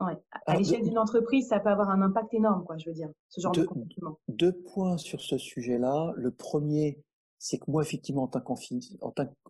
[0.00, 3.08] ouais, à l'échelle d'une entreprise, ça peut avoir un impact énorme, quoi, je veux dire,
[3.28, 4.18] ce genre de comportement.
[4.28, 6.12] Deux points sur ce sujet-là.
[6.16, 7.02] Le premier,
[7.38, 8.30] c'est que moi, effectivement,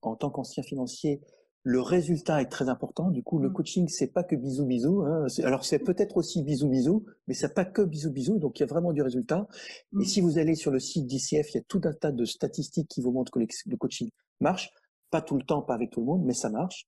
[0.03, 1.21] en tant qu'ancien financier,
[1.64, 3.11] le résultat est très important.
[3.11, 3.53] Du coup, le mmh.
[3.53, 5.03] coaching, c'est pas que bisous bisous.
[5.03, 5.27] Hein.
[5.44, 8.38] Alors, c'est peut-être aussi bisous bisous, mais c'est pas que bisous bisous.
[8.38, 9.46] Donc, il y a vraiment du résultat.
[9.92, 10.05] Et mmh.
[10.05, 12.88] si vous allez sur le site d'ICF, il y a tout un tas de statistiques
[12.88, 14.70] qui vous montrent que le coaching marche.
[15.11, 16.87] Pas tout le temps, pas avec tout le monde, mais ça marche.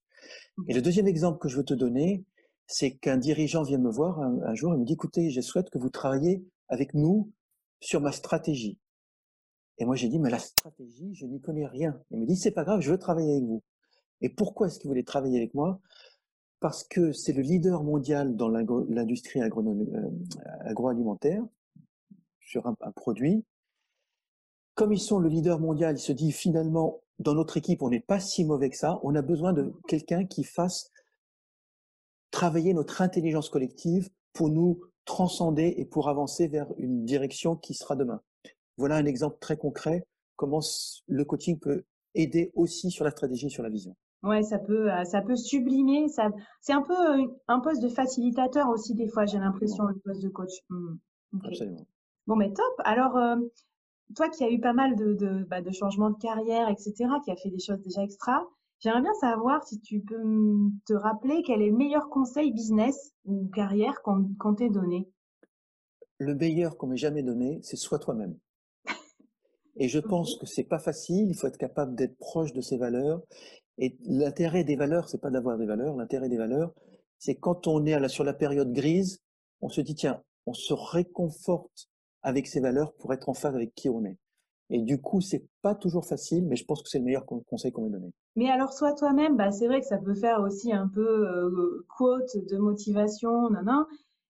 [0.56, 0.64] Mmh.
[0.68, 2.24] Et le deuxième exemple que je veux te donner,
[2.66, 5.78] c'est qu'un dirigeant vient me voir un, jour et me dit, écoutez, je souhaite que
[5.78, 7.30] vous travailliez avec nous
[7.80, 8.78] sur ma stratégie.
[9.78, 12.00] Et moi, j'ai dit, mais la stratégie, je n'y connais rien.
[12.10, 13.62] Il me dit, c'est pas grave, je veux travailler avec vous.
[14.20, 15.80] Et pourquoi est-ce qu'il voulait travailler avec moi?
[16.60, 20.10] Parce que c'est le leader mondial dans l'industrie euh,
[20.64, 21.42] agroalimentaire
[22.40, 23.44] sur un, produit.
[24.74, 28.00] Comme ils sont le leader mondial, il se dit finalement, dans notre équipe, on n'est
[28.00, 28.98] pas si mauvais que ça.
[29.02, 30.90] On a besoin de quelqu'un qui fasse
[32.30, 37.94] travailler notre intelligence collective pour nous transcender et pour avancer vers une direction qui sera
[37.94, 38.22] demain.
[38.76, 40.60] Voilà un exemple très concret comment
[41.06, 43.96] le coaching peut aider aussi sur la stratégie, sur la vision.
[44.24, 46.08] Ouais, ça peut, euh, ça peut sublimer.
[46.08, 46.30] Ça,
[46.62, 49.26] c'est un peu euh, un poste de facilitateur aussi des fois.
[49.26, 50.52] J'ai l'impression le poste de coach.
[50.70, 50.94] Mmh.
[51.44, 51.86] Absolument.
[52.26, 52.74] Bon, mais top.
[52.78, 53.36] Alors, euh,
[54.16, 57.30] toi qui as eu pas mal de, de, bah, de, changements de carrière, etc., qui
[57.30, 58.48] a fait des choses déjà extra,
[58.80, 60.22] j'aimerais bien savoir si tu peux
[60.86, 65.06] te rappeler quel est le meilleur conseil business ou carrière qu'on t'ait donné.
[66.18, 68.38] Le meilleur qu'on m'ait jamais donné, c'est sois toi-même.
[69.76, 71.28] Et je pense que c'est pas facile.
[71.28, 73.20] Il faut être capable d'être proche de ses valeurs.
[73.78, 75.96] Et l'intérêt des valeurs, c'est pas d'avoir des valeurs.
[75.96, 76.72] L'intérêt des valeurs,
[77.18, 79.20] c'est quand on est sur la période grise,
[79.60, 81.88] on se dit tiens, on se réconforte
[82.22, 84.18] avec ses valeurs pour être en phase avec qui on est.
[84.70, 87.70] Et du coup, c'est pas toujours facile, mais je pense que c'est le meilleur conseil
[87.70, 88.10] qu'on m'ait donné.
[88.36, 91.86] Mais alors, sois toi-même, bah, c'est vrai que ça peut faire aussi un peu euh,
[91.96, 93.86] quote de motivation, non,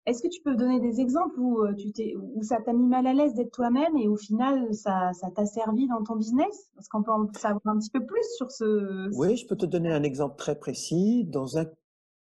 [0.07, 2.87] Est-ce que tu peux donner des exemples où, euh, tu t'es, où ça t'a mis
[2.87, 6.71] mal à l'aise d'être toi-même et au final, ça, ça t'a servi dans ton business?
[6.79, 9.09] Est-ce qu'on peut en savoir un petit peu plus sur ce...
[9.17, 11.25] Oui, je peux te donner un exemple très précis.
[11.25, 11.67] Dans un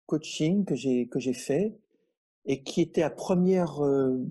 [0.05, 1.77] coaching que j'ai, que j'ai fait
[2.45, 4.23] et qui était à première, euh,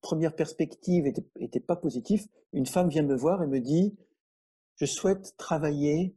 [0.00, 3.94] première perspective était, était pas positif, une femme vient me voir et me dit,
[4.76, 6.16] je souhaite travailler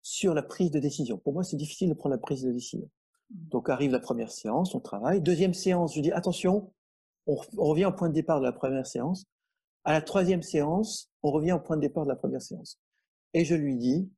[0.00, 1.18] sur la prise de décision.
[1.18, 2.88] Pour moi, c'est difficile de prendre la prise de décision.
[3.30, 3.48] Mmh.
[3.48, 5.20] Donc arrive la première séance, on travaille.
[5.20, 6.72] Deuxième séance, je dis attention,
[7.26, 9.24] on, revient au point de départ de la première séance.
[9.84, 12.78] À la troisième séance, on revient au point de départ de la première séance.
[13.34, 14.10] Et je lui dis,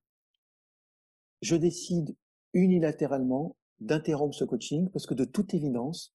[1.42, 2.14] je décide
[2.52, 6.14] unilatéralement d'interrompre ce coaching parce que de toute évidence,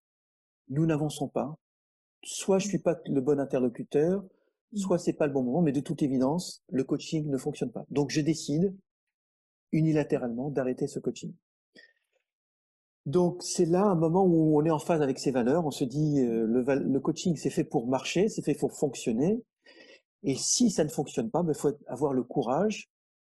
[0.70, 1.58] nous n'avançons pas
[2.26, 4.24] soit je suis pas le bon interlocuteur,
[4.72, 4.78] mmh.
[4.78, 7.86] soit c'est pas le bon moment, mais de toute évidence, le coaching ne fonctionne pas.
[7.90, 8.76] Donc je décide
[9.72, 11.34] unilatéralement d'arrêter ce coaching.
[13.06, 15.66] Donc c'est là un moment où on est en phase avec ses valeurs.
[15.66, 19.44] On se dit euh, le, coaching c'est fait pour marcher, c'est fait pour fonctionner.
[20.24, 22.90] Et si ça ne fonctionne pas, il ben, faut avoir le courage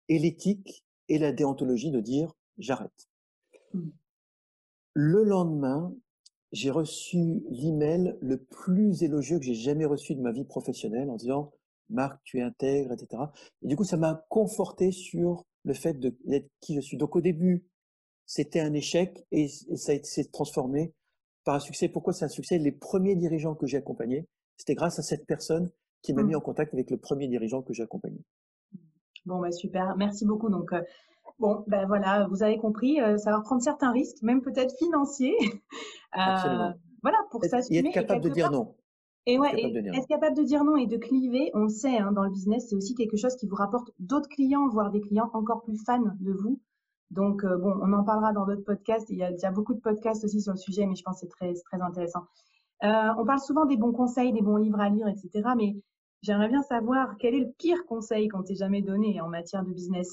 [0.08, 3.10] et l'éthique et la déontologie de dire j'arrête.
[3.74, 3.90] Mmh.
[4.94, 5.94] Le lendemain,
[6.54, 11.18] j'ai reçu l'email le plus élogieux que j'ai jamais reçu de ma vie professionnelle en
[11.18, 11.52] disant
[11.90, 13.24] Marc, tu es intègre, etc.
[13.62, 16.98] Et du coup, ça m'a conforté sur le fait d'être qui je suis.
[16.98, 17.66] Donc au début,
[18.28, 20.94] c'était un échec et, ça s'est transformé
[21.44, 21.90] par un succès.
[21.90, 22.60] Pourquoi c'est un succès?
[22.60, 25.72] Les premiers dirigeants que j'ai accompagnés, c'était grâce à cette personne
[26.04, 26.38] qui m'a mis mmh.
[26.38, 28.20] en contact avec le premier dirigeant que j'ai accompagné.
[29.26, 30.50] Bon, bah super, merci beaucoup.
[30.50, 30.82] Donc, euh,
[31.40, 35.36] Bon, ben voilà, vous avez compris, euh, ça va prendre certains risques, même peut-être financiers.
[36.18, 36.72] euh,
[37.04, 37.80] voilà, pour s'assumer.
[37.80, 38.76] Et être capable de dire non.
[39.28, 39.52] Et ouais,
[39.94, 42.70] être capable de dire non et de cliver, on le sait, hein, dans le business,
[42.70, 46.00] c'est aussi quelque chose qui vous rapporte d'autres clients, voire des clients encore plus fans
[46.00, 46.60] de vous.
[47.12, 49.10] Donc, euh, bon, on en parlera dans d'autres podcasts.
[49.10, 51.22] Il y, a, a, beaucoup de podcasts aussi sur le sujet, mais je pense que
[51.22, 52.26] c'est très, très intéressant.
[52.84, 55.50] Euh, on parle souvent des bons conseils, des bons livres à lire, etc.
[55.56, 55.76] Mais
[56.22, 59.72] j'aimerais bien savoir quel est le pire conseil qu'on t'ait jamais donné en matière de
[59.72, 60.10] business?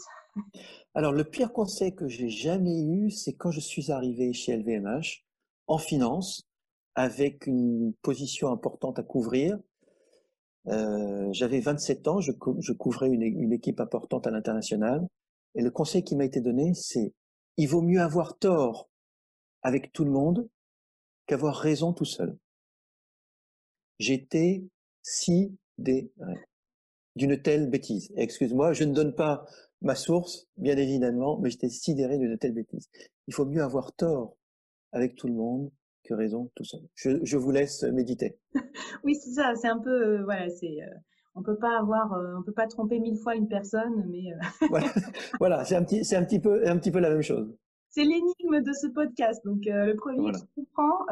[0.95, 5.25] Alors, le pire conseil que j'ai jamais eu, c'est quand je suis arrivé chez LVMH
[5.67, 6.49] en finance,
[6.95, 9.59] avec une position importante à couvrir.
[10.69, 12.33] Euh, j'avais 27 ans, je,
[12.73, 15.07] couvrais une, équipe importante à l'international.
[15.55, 17.13] Et le conseil qui m'a été donné, c'est
[17.57, 18.91] il vaut mieux avoir tort
[19.63, 20.49] avec tout le monde
[21.27, 22.37] qu'avoir raison tout seul.
[23.99, 24.65] J'étais
[25.03, 26.11] si des
[27.17, 28.13] d'une telle bêtise.
[28.17, 29.47] Excuse-moi, je ne donne pas
[29.83, 32.89] ma source, bien évidemment, mais j'étais sidéré d'une telle bêtise.
[33.29, 34.37] Il faut mieux avoir tort
[34.93, 35.71] avec tout le monde
[36.05, 36.83] que raison tout seul.
[36.95, 38.39] Je, vous laisse méditer.
[39.05, 39.55] oui, c'est ça.
[39.55, 40.83] C'est un peu, euh, c'est.
[40.83, 40.95] Euh,
[41.35, 44.33] on peut pas avoir, euh, on peut pas tromper mille fois une personne, mais.
[45.41, 47.53] voilà, c'est un petit, c'est un petit peu, un petit peu la même chose.
[47.91, 49.45] C'est l'énigme de ce podcast.
[49.45, 51.07] Donc le premier qui comprend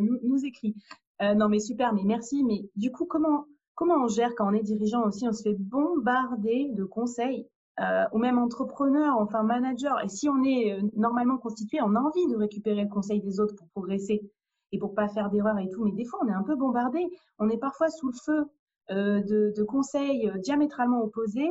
[0.00, 0.74] nous, nous écrit.
[1.20, 2.42] non, mais super, mais merci.
[2.42, 5.28] Mais du coup, comment comment on gère quand on est dirigeant aussi?
[5.28, 7.46] On se fait bombarder de conseils
[7.80, 10.00] euh, ou même entrepreneur, enfin manager.
[10.04, 13.40] Et si on est euh, normalement constitué, on a envie de récupérer le conseil des
[13.40, 14.30] autres pour progresser
[14.70, 15.84] et pour pas faire d'erreurs et tout.
[15.84, 17.04] Mais des fois, on est un peu bombardé.
[17.40, 18.44] On est parfois sous le feu euh,
[18.90, 21.50] de, de, conseils euh, diamétralement opposés.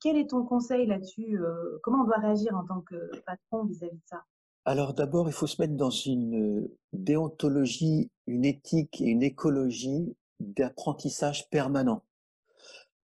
[0.00, 3.96] Quel est ton conseil là-dessus euh, Comment on doit réagir en tant que patron vis-à-vis
[3.96, 4.22] de ça?
[4.64, 11.48] Alors d'abord, il faut se mettre dans une déontologie, une éthique et une écologie d'apprentissage
[11.50, 12.02] permanent.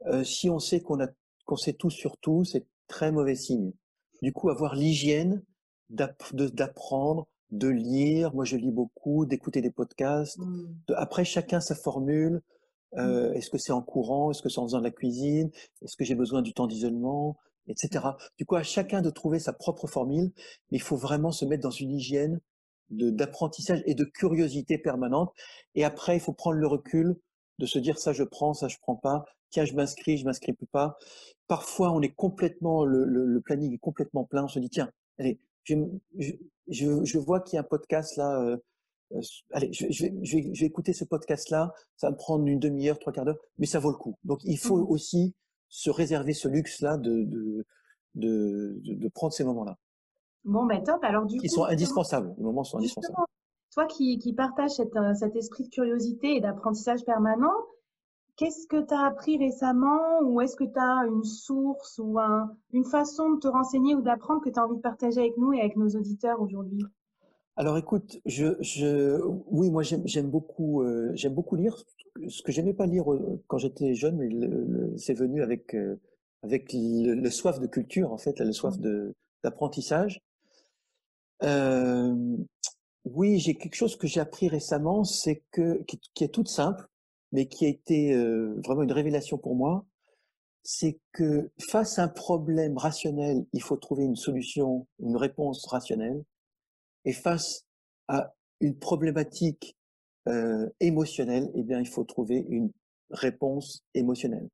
[0.07, 1.09] Euh, si on sait qu'on a
[1.45, 3.73] qu'on sait tout sur tout, c'est très mauvais signe.
[4.23, 5.43] Du coup, avoir l'hygiène
[5.89, 8.35] d'apprendre, de lire.
[8.35, 10.39] Moi, je lis beaucoup, d'écouter des podcasts.
[10.39, 10.93] Mmh.
[10.97, 12.43] après, chacun sa formule.
[12.97, 13.35] Euh, mmh.
[13.35, 14.31] Est-ce que c'est en courant?
[14.31, 15.51] Est-ce que c'est en faisant de la cuisine?
[15.83, 17.37] Est-ce que j'ai besoin du temps d'isolement?
[17.69, 18.03] Etc.
[18.39, 20.33] Du coup, à chacun de trouver sa propre formule,
[20.71, 22.41] mais il faut vraiment se mettre dans une hygiène
[22.91, 25.33] d'apprentissage et de curiosité permanente.
[25.75, 27.17] Et après, il faut prendre le recul
[27.59, 30.53] de se dire ça je prends, ça je prends pas, tiens je m'inscris, je m'inscris
[30.53, 30.97] plus pas.
[31.47, 35.39] Parfois on est complètement, le, le, planning est complètement plein, on se dit tiens, allez,
[35.65, 35.75] je,
[36.69, 38.57] je, je vois qu'il y a un podcast là, euh,
[39.53, 42.99] allez, je, je, vais, je, vais, écouter ce podcast-là, ça va me prendre une demi-heure,
[42.99, 44.17] trois quarts d'heure, mais ça vaut le coup.
[44.25, 44.91] Donc, il faut mmh.
[44.91, 45.35] aussi
[45.69, 47.67] se réserver ce luxe-là de, de,
[48.15, 49.77] de, de, prendre ces moments-là.
[50.45, 51.03] Bon, ben top.
[51.03, 52.35] Alors, du Ils sont indispensables.
[52.39, 53.15] Les moments sont indispensables.
[53.73, 57.53] Toi qui, qui partages cet, cet esprit de curiosité et d'apprentissage permanent,
[58.39, 62.21] Qu'est-ce que tu as appris récemment ou est-ce que tu as une source ou
[62.73, 65.53] une façon de te renseigner ou d'apprendre que tu as envie de partager avec nous
[65.53, 66.85] et avec nos auditeurs aujourd'hui?
[67.59, 71.77] Alors écoute, je, je, oui, moi j'aime beaucoup, euh, j'aime beaucoup lire.
[72.29, 76.01] Ce que j'aimais pas lire euh, quand j'étais jeune, mais c'est venu avec, euh,
[76.45, 79.13] avec le, soif de culture, en fait, le soif mmh.
[79.43, 80.21] d'apprentissage.
[83.05, 85.83] oui, j'ai quelque chose que j'ai appris récemment, c'est que
[86.15, 86.87] qui, est toute simple,
[87.33, 88.15] mais qui a été
[88.65, 89.85] vraiment une révélation pour moi,
[90.63, 96.23] c'est que face à un problème rationnel, il faut trouver une solution, une réponse rationnelle,
[97.09, 97.65] et face
[98.07, 99.79] à une problématique
[100.29, 102.71] euh, émotionnelle, eh bien, il faut trouver une
[103.11, 104.51] réponse émotionnelle.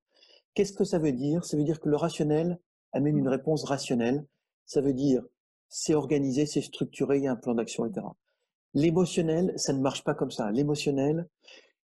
[0.54, 1.44] Qu'est-ce que ça veut dire?
[1.44, 2.60] Ça veut dire que le rationnel
[2.92, 4.24] amène une réponse rationnelle.
[4.66, 5.24] Ça veut dire
[5.68, 8.06] c'est organisé, c'est structuré, il y a un plan d'action, etc.
[8.74, 10.52] L'émotionnel, ça ne marche pas comme ça.
[10.52, 11.28] L'émotionnel,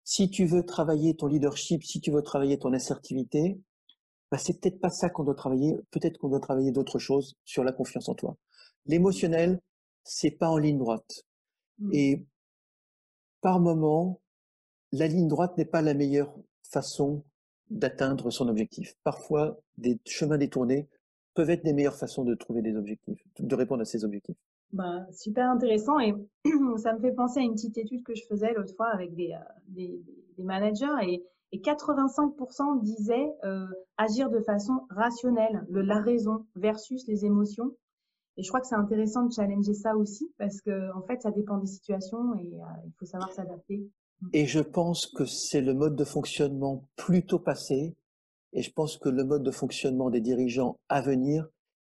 [0.04, 3.58] si tu veux travailler ton leadership, si tu veux travailler ton assertivité,
[4.30, 5.74] bah, c'est peut-être pas ça qu'on doit travailler.
[5.90, 8.36] Peut-être qu'on doit travailler d'autres choses sur la confiance en toi.
[8.86, 9.60] L'émotionnel,
[10.04, 11.24] c'est pas en ligne droite.
[11.78, 11.90] Mmh.
[11.92, 12.24] Et
[13.40, 14.20] par moment,
[14.92, 17.24] la ligne droite n'est pas la meilleure façon
[17.70, 18.94] d'atteindre son objectif.
[19.04, 20.88] Parfois, des chemins détournés
[21.34, 24.36] peuvent être des meilleures façons de trouver des objectifs, de répondre à ces objectifs.
[24.72, 26.14] Bah, super intéressant et
[26.78, 29.32] ça me fait penser à une petite étude que je faisais l'autre fois avec des,
[29.32, 30.00] euh, des,
[30.38, 33.66] des, managers et, et 85% disaient euh,
[33.98, 37.76] agir de façon rationnelle, le la raison versus les émotions.
[38.36, 41.30] Et je crois que c'est intéressant de challenger ça aussi parce que en fait ça
[41.30, 43.90] dépend des situations et euh, il faut savoir s'adapter.
[44.20, 44.28] Mm.
[44.32, 47.94] Et je pense que c'est le mode de fonctionnement plutôt passé
[48.54, 51.48] et je pense que le mode de fonctionnement des dirigeants à venir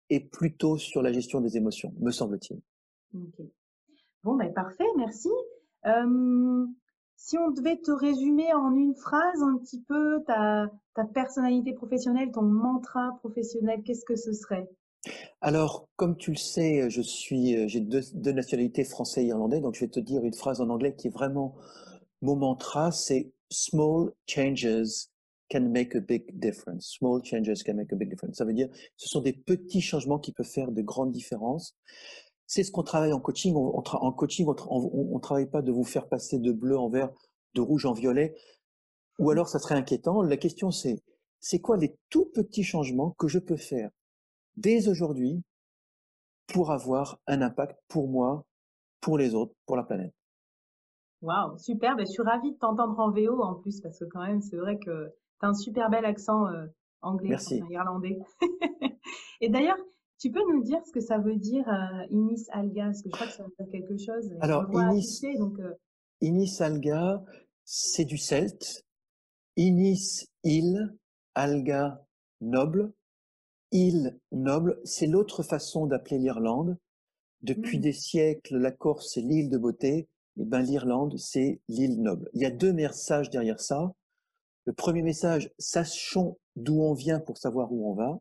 [0.09, 2.61] est plutôt sur la gestion des émotions, me semble-t-il.
[3.13, 3.45] Ok.
[4.23, 5.29] Bon, ben parfait, merci.
[7.15, 12.31] si on devait te résumer en une phrase un petit peu ta, ta personnalité professionnelle,
[12.31, 14.69] ton mantra professionnel, qu'est-ce que ce serait?
[15.41, 19.81] Alors, comme tu le sais, je suis, j'ai deux, nationalités français et irlandais, donc je
[19.81, 21.55] vais te dire une phrase en anglais qui est vraiment
[22.21, 25.07] mon mantra, c'est small changes
[25.49, 26.97] can make a big difference.
[26.99, 28.35] Small changes can make a big difference.
[28.35, 31.75] Ça veut dire, ce sont des petits changements qui peuvent faire de grandes différences.
[32.45, 33.55] C'est ce qu'on travaille en coaching.
[33.55, 37.09] en coaching, on, ne travaille pas de vous faire passer de bleu en vert,
[37.55, 38.35] de rouge en violet,
[39.17, 40.21] ou alors ça serait inquiétant.
[40.21, 41.01] La question c'est,
[41.39, 43.91] c'est quoi les tout petits changements que je peux faire
[44.59, 45.43] dès aujourd'hui
[46.47, 48.45] pour avoir un impact pour moi,
[49.01, 50.13] pour les autres, pour la planète.
[51.21, 51.95] Waouh, super.
[51.95, 54.57] Ben, je suis ravie de t'entendre en VO en plus, parce que quand même, c'est
[54.57, 56.65] vrai que tu as un super bel accent euh,
[57.01, 57.61] anglais, Merci.
[57.69, 58.17] irlandais.
[59.41, 59.77] Et d'ailleurs,
[60.19, 62.85] tu peux nous dire ce que ça veut dire euh, Inis Alga?
[62.85, 64.29] Parce que je crois que ça veut dire quelque chose.
[64.41, 65.73] Alors, Inis, donc, euh
[66.21, 67.23] Inis Alga,
[67.63, 68.85] c'est du celte.
[69.55, 70.97] Inis, île,
[71.35, 72.05] Alga,
[72.41, 72.93] noble.
[73.71, 76.77] Île, noble, c'est l'autre façon d'appeler l'Irlande.
[77.41, 77.81] Depuis mmh.
[77.81, 80.07] des siècles, la Corse, c'est l'île de beauté.
[80.37, 82.29] Et eh ben, l'Irlande, c'est l'île noble.
[82.33, 83.93] Il y a deux messages derrière ça.
[84.65, 88.19] Le premier message, sachons d'où on vient pour savoir où on va.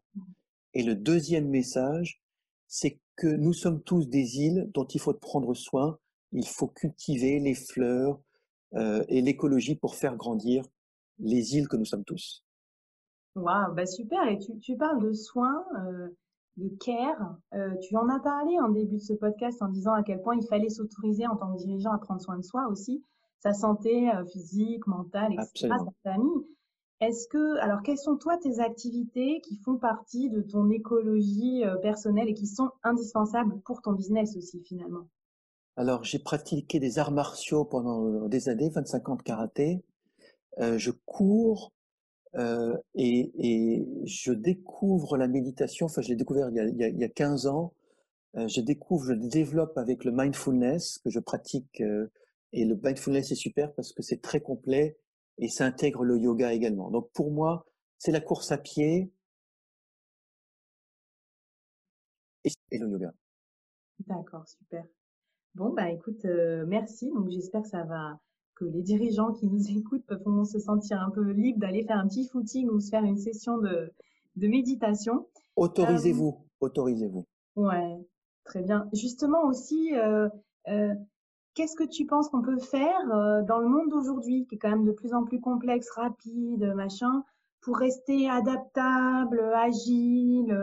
[0.75, 2.21] Et le deuxième message,
[2.67, 5.99] c'est que nous sommes tous des îles dont il faut prendre soin.
[6.33, 8.21] Il faut cultiver les fleurs
[8.75, 10.65] euh, et l'écologie pour faire grandir
[11.19, 12.45] les îles que nous sommes tous.
[13.38, 14.27] Waouh, bah super.
[14.29, 16.09] Et tu, tu parles de soins, euh,
[16.57, 17.37] de care.
[17.55, 20.37] Euh, tu en as parlé en début de ce podcast en disant à quel point
[20.37, 23.03] il fallait s'autoriser en tant que dirigeant à prendre soin de soi aussi,
[23.40, 26.46] sa santé euh, physique, mentale, etc., sa famille.
[27.01, 32.28] Est-ce que, alors, quelles sont toi tes activités qui font partie de ton écologie personnelle
[32.28, 35.07] et qui sont indispensables pour ton business aussi finalement?
[35.76, 39.80] Alors, j'ai pratiqué des arts martiaux pendant des années, 25 ans de karaté.
[40.59, 41.72] Je cours
[42.37, 45.87] euh, et, et, je découvre la méditation.
[45.87, 47.72] Enfin, je l'ai découvert il y, a, il, y a, 15 ans.
[48.37, 51.81] Euh, je découvre, je développe avec le mindfulness que je pratique.
[51.81, 52.11] Euh,
[52.53, 54.99] et le mindfulness est super parce que c'est très complet
[55.39, 56.91] et ça intègre le yoga également.
[56.91, 57.66] Donc pour moi,
[57.99, 59.12] c'est la course à pied
[62.70, 63.12] et le yoga.
[64.07, 64.85] D'accord, super.
[65.55, 66.24] Bon, bah écoute,
[66.66, 67.11] merci.
[67.11, 68.18] Donc j'espère que ça va,
[68.59, 72.09] que les dirigeants qui nous écoutent peuvent se sentir un peu libres d'aller faire un
[72.09, 73.93] petit footing ou se faire une session de,
[74.37, 75.27] de méditation.
[75.57, 77.25] Autorisez-vous, euh, autorisez-vous.
[77.57, 77.97] Ouais,
[78.45, 78.89] très bien.
[78.93, 80.29] Justement aussi, euh,
[81.55, 82.99] qu'est-ce que tu penses qu'on peut faire
[83.47, 87.25] dans le monde d'aujourd'hui, qui est quand même de plus en plus complexe, rapide, machin,
[87.61, 90.57] pour rester adaptable, agile,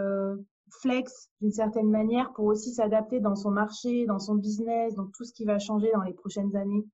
[0.69, 5.23] flex d'une certaine manière, pour aussi s'adapter dans son marché, dans son business, dans tout
[5.23, 6.85] ce qui va changer dans les prochaines années?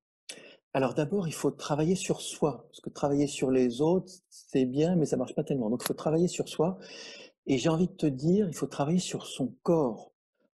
[0.73, 4.95] Alors d'abord, il faut travailler sur soi, parce que travailler sur les autres, c'est bien,
[4.95, 5.69] mais ça marche pas tellement.
[5.69, 6.77] Donc il faut travailler sur soi.
[7.45, 10.11] Et j'ai envie de te dire, il faut travailler sur son corps.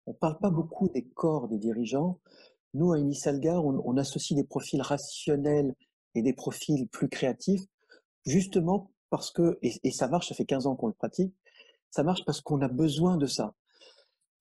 [0.06, 2.20] On parle pas beaucoup des corps des dirigeants.
[2.74, 5.74] Nous, à Unisalgar, on, on associe des profils rationnels
[6.14, 7.64] et des profils plus créatifs,
[8.26, 11.34] justement parce que, et, ça marche, ça fait 15 ans qu'on le pratique,
[11.90, 13.54] ça marche parce qu'on a besoin de ça.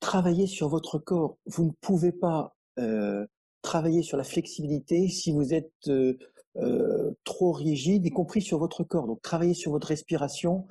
[0.01, 1.39] Travailler sur votre corps.
[1.47, 3.27] Vous ne pouvez pas euh,
[3.65, 6.17] travailler sur la flexibilité si vous êtes euh,
[6.57, 9.09] euh, trop rigide, y compris sur votre corps.
[9.09, 10.67] Donc, travailler sur votre respiration,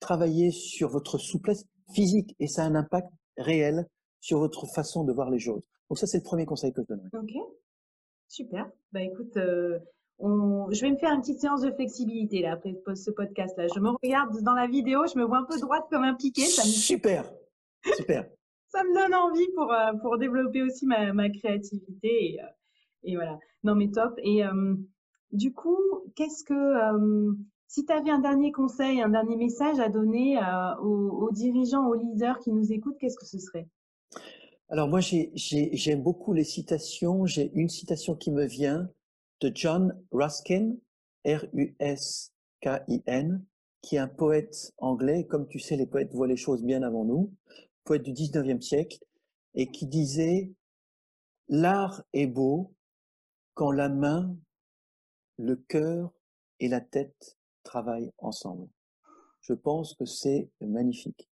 [0.00, 3.86] travailler sur votre souplesse physique, et ça a un impact réel
[4.20, 5.62] sur votre façon de voir les choses.
[5.90, 7.10] Donc ça, c'est le premier conseil que je donnerais.
[7.12, 7.32] Ok,
[8.28, 8.70] super.
[8.92, 9.78] Bah écoute, euh,
[10.18, 10.68] on...
[10.70, 13.66] je vais me faire une petite séance de flexibilité là après ce podcast-là.
[13.72, 16.16] Je me regarde dans la vidéo, je me vois un peu droite comme un.
[16.18, 16.68] Ça me...
[16.68, 17.30] Super,
[17.96, 18.28] super
[18.68, 22.34] ça me donne envie pour, euh, pour développer aussi ma, ma créativité.
[22.34, 22.46] Et, euh,
[23.04, 23.38] et, voilà.
[23.62, 24.14] Non, mais top.
[24.18, 24.74] Et euh,
[25.32, 25.78] du coup,
[26.14, 27.34] qu'est-ce que,
[27.66, 30.38] si tu avais un dernier conseil, un dernier message à donner
[30.80, 33.68] aux, aux, dirigeants, aux leaders qui nous écoutent, qu'est-ce que ce serait?
[34.68, 37.26] Alors moi, j'aime beaucoup les citations.
[37.26, 38.88] J'ai une citation qui me vient
[39.40, 40.76] de John Ruskin,
[41.24, 41.84] R-U-S-K-I-N,
[43.82, 45.26] qui est un poète anglais.
[45.26, 47.32] Comme tu sais, les poètes voient les choses bien avant nous
[47.86, 48.98] poète du 19e siècle,
[49.54, 50.52] et qui disait
[51.48, 52.74] L'art est beau
[53.54, 54.36] quand la main,
[55.38, 56.12] le cœur
[56.60, 58.68] et la tête travaillent ensemble.
[59.40, 61.28] Je pense que c'est magnifique.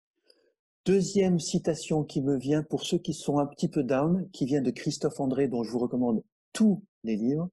[0.85, 4.61] Deuxième citation qui me vient pour ceux qui sont un petit peu down, qui vient
[4.61, 7.49] de Christophe André, dont je vous recommande tous les livres,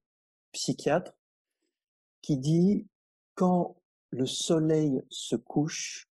[0.51, 1.13] psychiatre,
[2.21, 2.85] qui dit
[3.33, 3.75] Quand
[4.11, 6.10] le soleil se couche,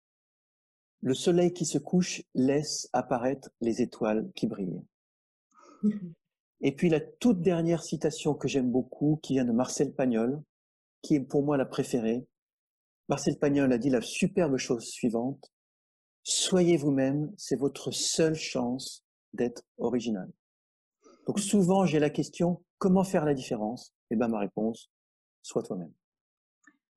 [1.02, 4.84] le soleil qui se couche laisse apparaître les étoiles qui brillent.
[6.62, 10.42] Et puis la toute dernière citation que j'aime beaucoup, qui vient de Marcel Pagnol,
[11.02, 12.26] qui est pour moi la préférée.
[13.08, 15.52] Marcel Pagnol a dit la superbe chose suivante.
[16.24, 20.32] Soyez vous-même, c'est votre seule chance d'être original.
[21.28, 23.94] Donc souvent j'ai la question, comment faire la différence?
[24.10, 24.90] Et eh ben ma réponse,
[25.44, 25.94] sois toi-même.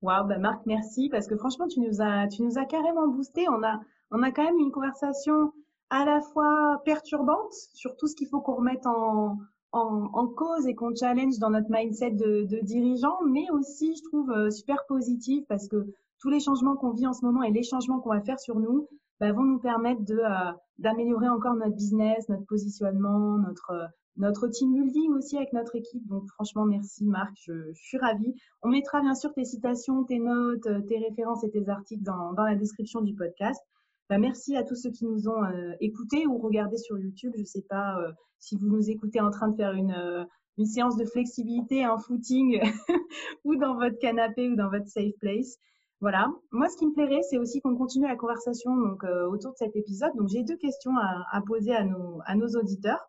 [0.03, 3.49] Waouh, ben Marc, merci parce que franchement tu nous as, tu nous as carrément boosté.
[3.49, 3.80] On a,
[4.11, 5.53] on a quand même une conversation
[5.90, 9.38] à la fois perturbante sur tout ce qu'il faut qu'on remette en,
[9.72, 14.30] en, cause et qu'on challenge dans notre mindset de, de, dirigeant, mais aussi, je trouve,
[14.30, 15.86] euh, super positive parce que
[16.20, 18.59] tous les changements qu'on vit en ce moment et les changements qu'on va faire sur
[18.59, 18.88] nous
[19.20, 23.86] bah, vont nous permettre de euh, d'améliorer encore notre business, notre positionnement, notre euh,
[24.18, 26.06] notre team building aussi avec notre équipe.
[26.08, 28.34] Donc franchement, merci Marc, je, je, suis ravie.
[28.62, 32.44] On mettra bien sûr tes citations, tes notes, tes références et tes articles dans, dans
[32.44, 33.60] la description du podcast.
[34.08, 37.32] Bah, merci à tous ceux qui nous ont euh, écoutés ou regardés sur YouTube.
[37.34, 40.24] Je ne sais pas euh, si vous nous écoutez en train de faire une, euh,
[40.56, 42.58] une séance de flexibilité, un footing
[43.44, 45.58] ou dans votre canapé ou dans votre safe place.
[46.00, 46.28] Voilà.
[46.52, 49.74] Moi, ce qui me plairait, c'est aussi qu'on continue la conversation donc autour de cet
[49.76, 50.12] épisode.
[50.16, 53.00] Donc, j'ai deux questions à, à, poser à nos, à nos auditeurs.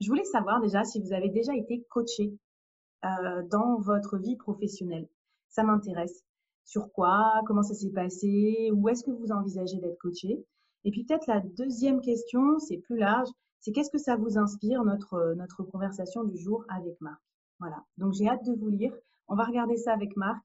[0.00, 2.32] Je voulais savoir déjà si vous avez déjà été coaché
[3.50, 5.06] dans votre vie professionnelle.
[5.50, 6.24] Ça m'intéresse
[6.64, 10.44] sur quoi, comment ça s'est passé, où est-ce que vous envisagez d'être coaché?
[10.84, 13.28] Et puis peut-être la deuxième question, c'est plus large,
[13.60, 17.20] c'est qu'est-ce que ça vous inspire notre notre conversation du jour avec Marc?
[17.60, 17.82] Voilà.
[17.98, 18.92] Donc j'ai hâte de vous lire.
[19.28, 20.44] On va regarder ça avec Marc.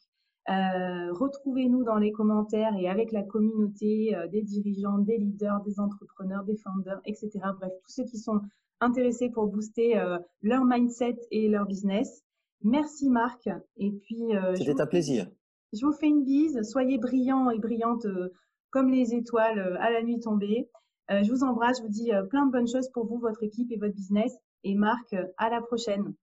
[0.49, 5.79] Euh, Retrouvez-nous dans les commentaires et avec la communauté euh, des dirigeants, des leaders, des
[5.79, 7.29] entrepreneurs, des founders, etc.
[7.57, 8.41] Bref, tous ceux qui sont
[8.81, 12.23] intéressés pour booster euh, leur mindset et leur business.
[12.63, 13.47] Merci Marc.
[13.77, 15.27] Et puis euh, c'était un plaisir.
[15.73, 16.59] Je vous fais une bise.
[16.63, 18.29] Soyez brillants et brillantes euh,
[18.71, 20.69] comme les étoiles à la nuit tombée.
[21.09, 21.79] Je vous embrasse.
[21.79, 24.31] Je vous dis plein de bonnes choses pour vous, votre équipe et votre business.
[24.63, 26.13] Et Marc, à la prochaine.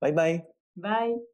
[0.00, 0.44] Bye bye.
[0.76, 1.33] Bye.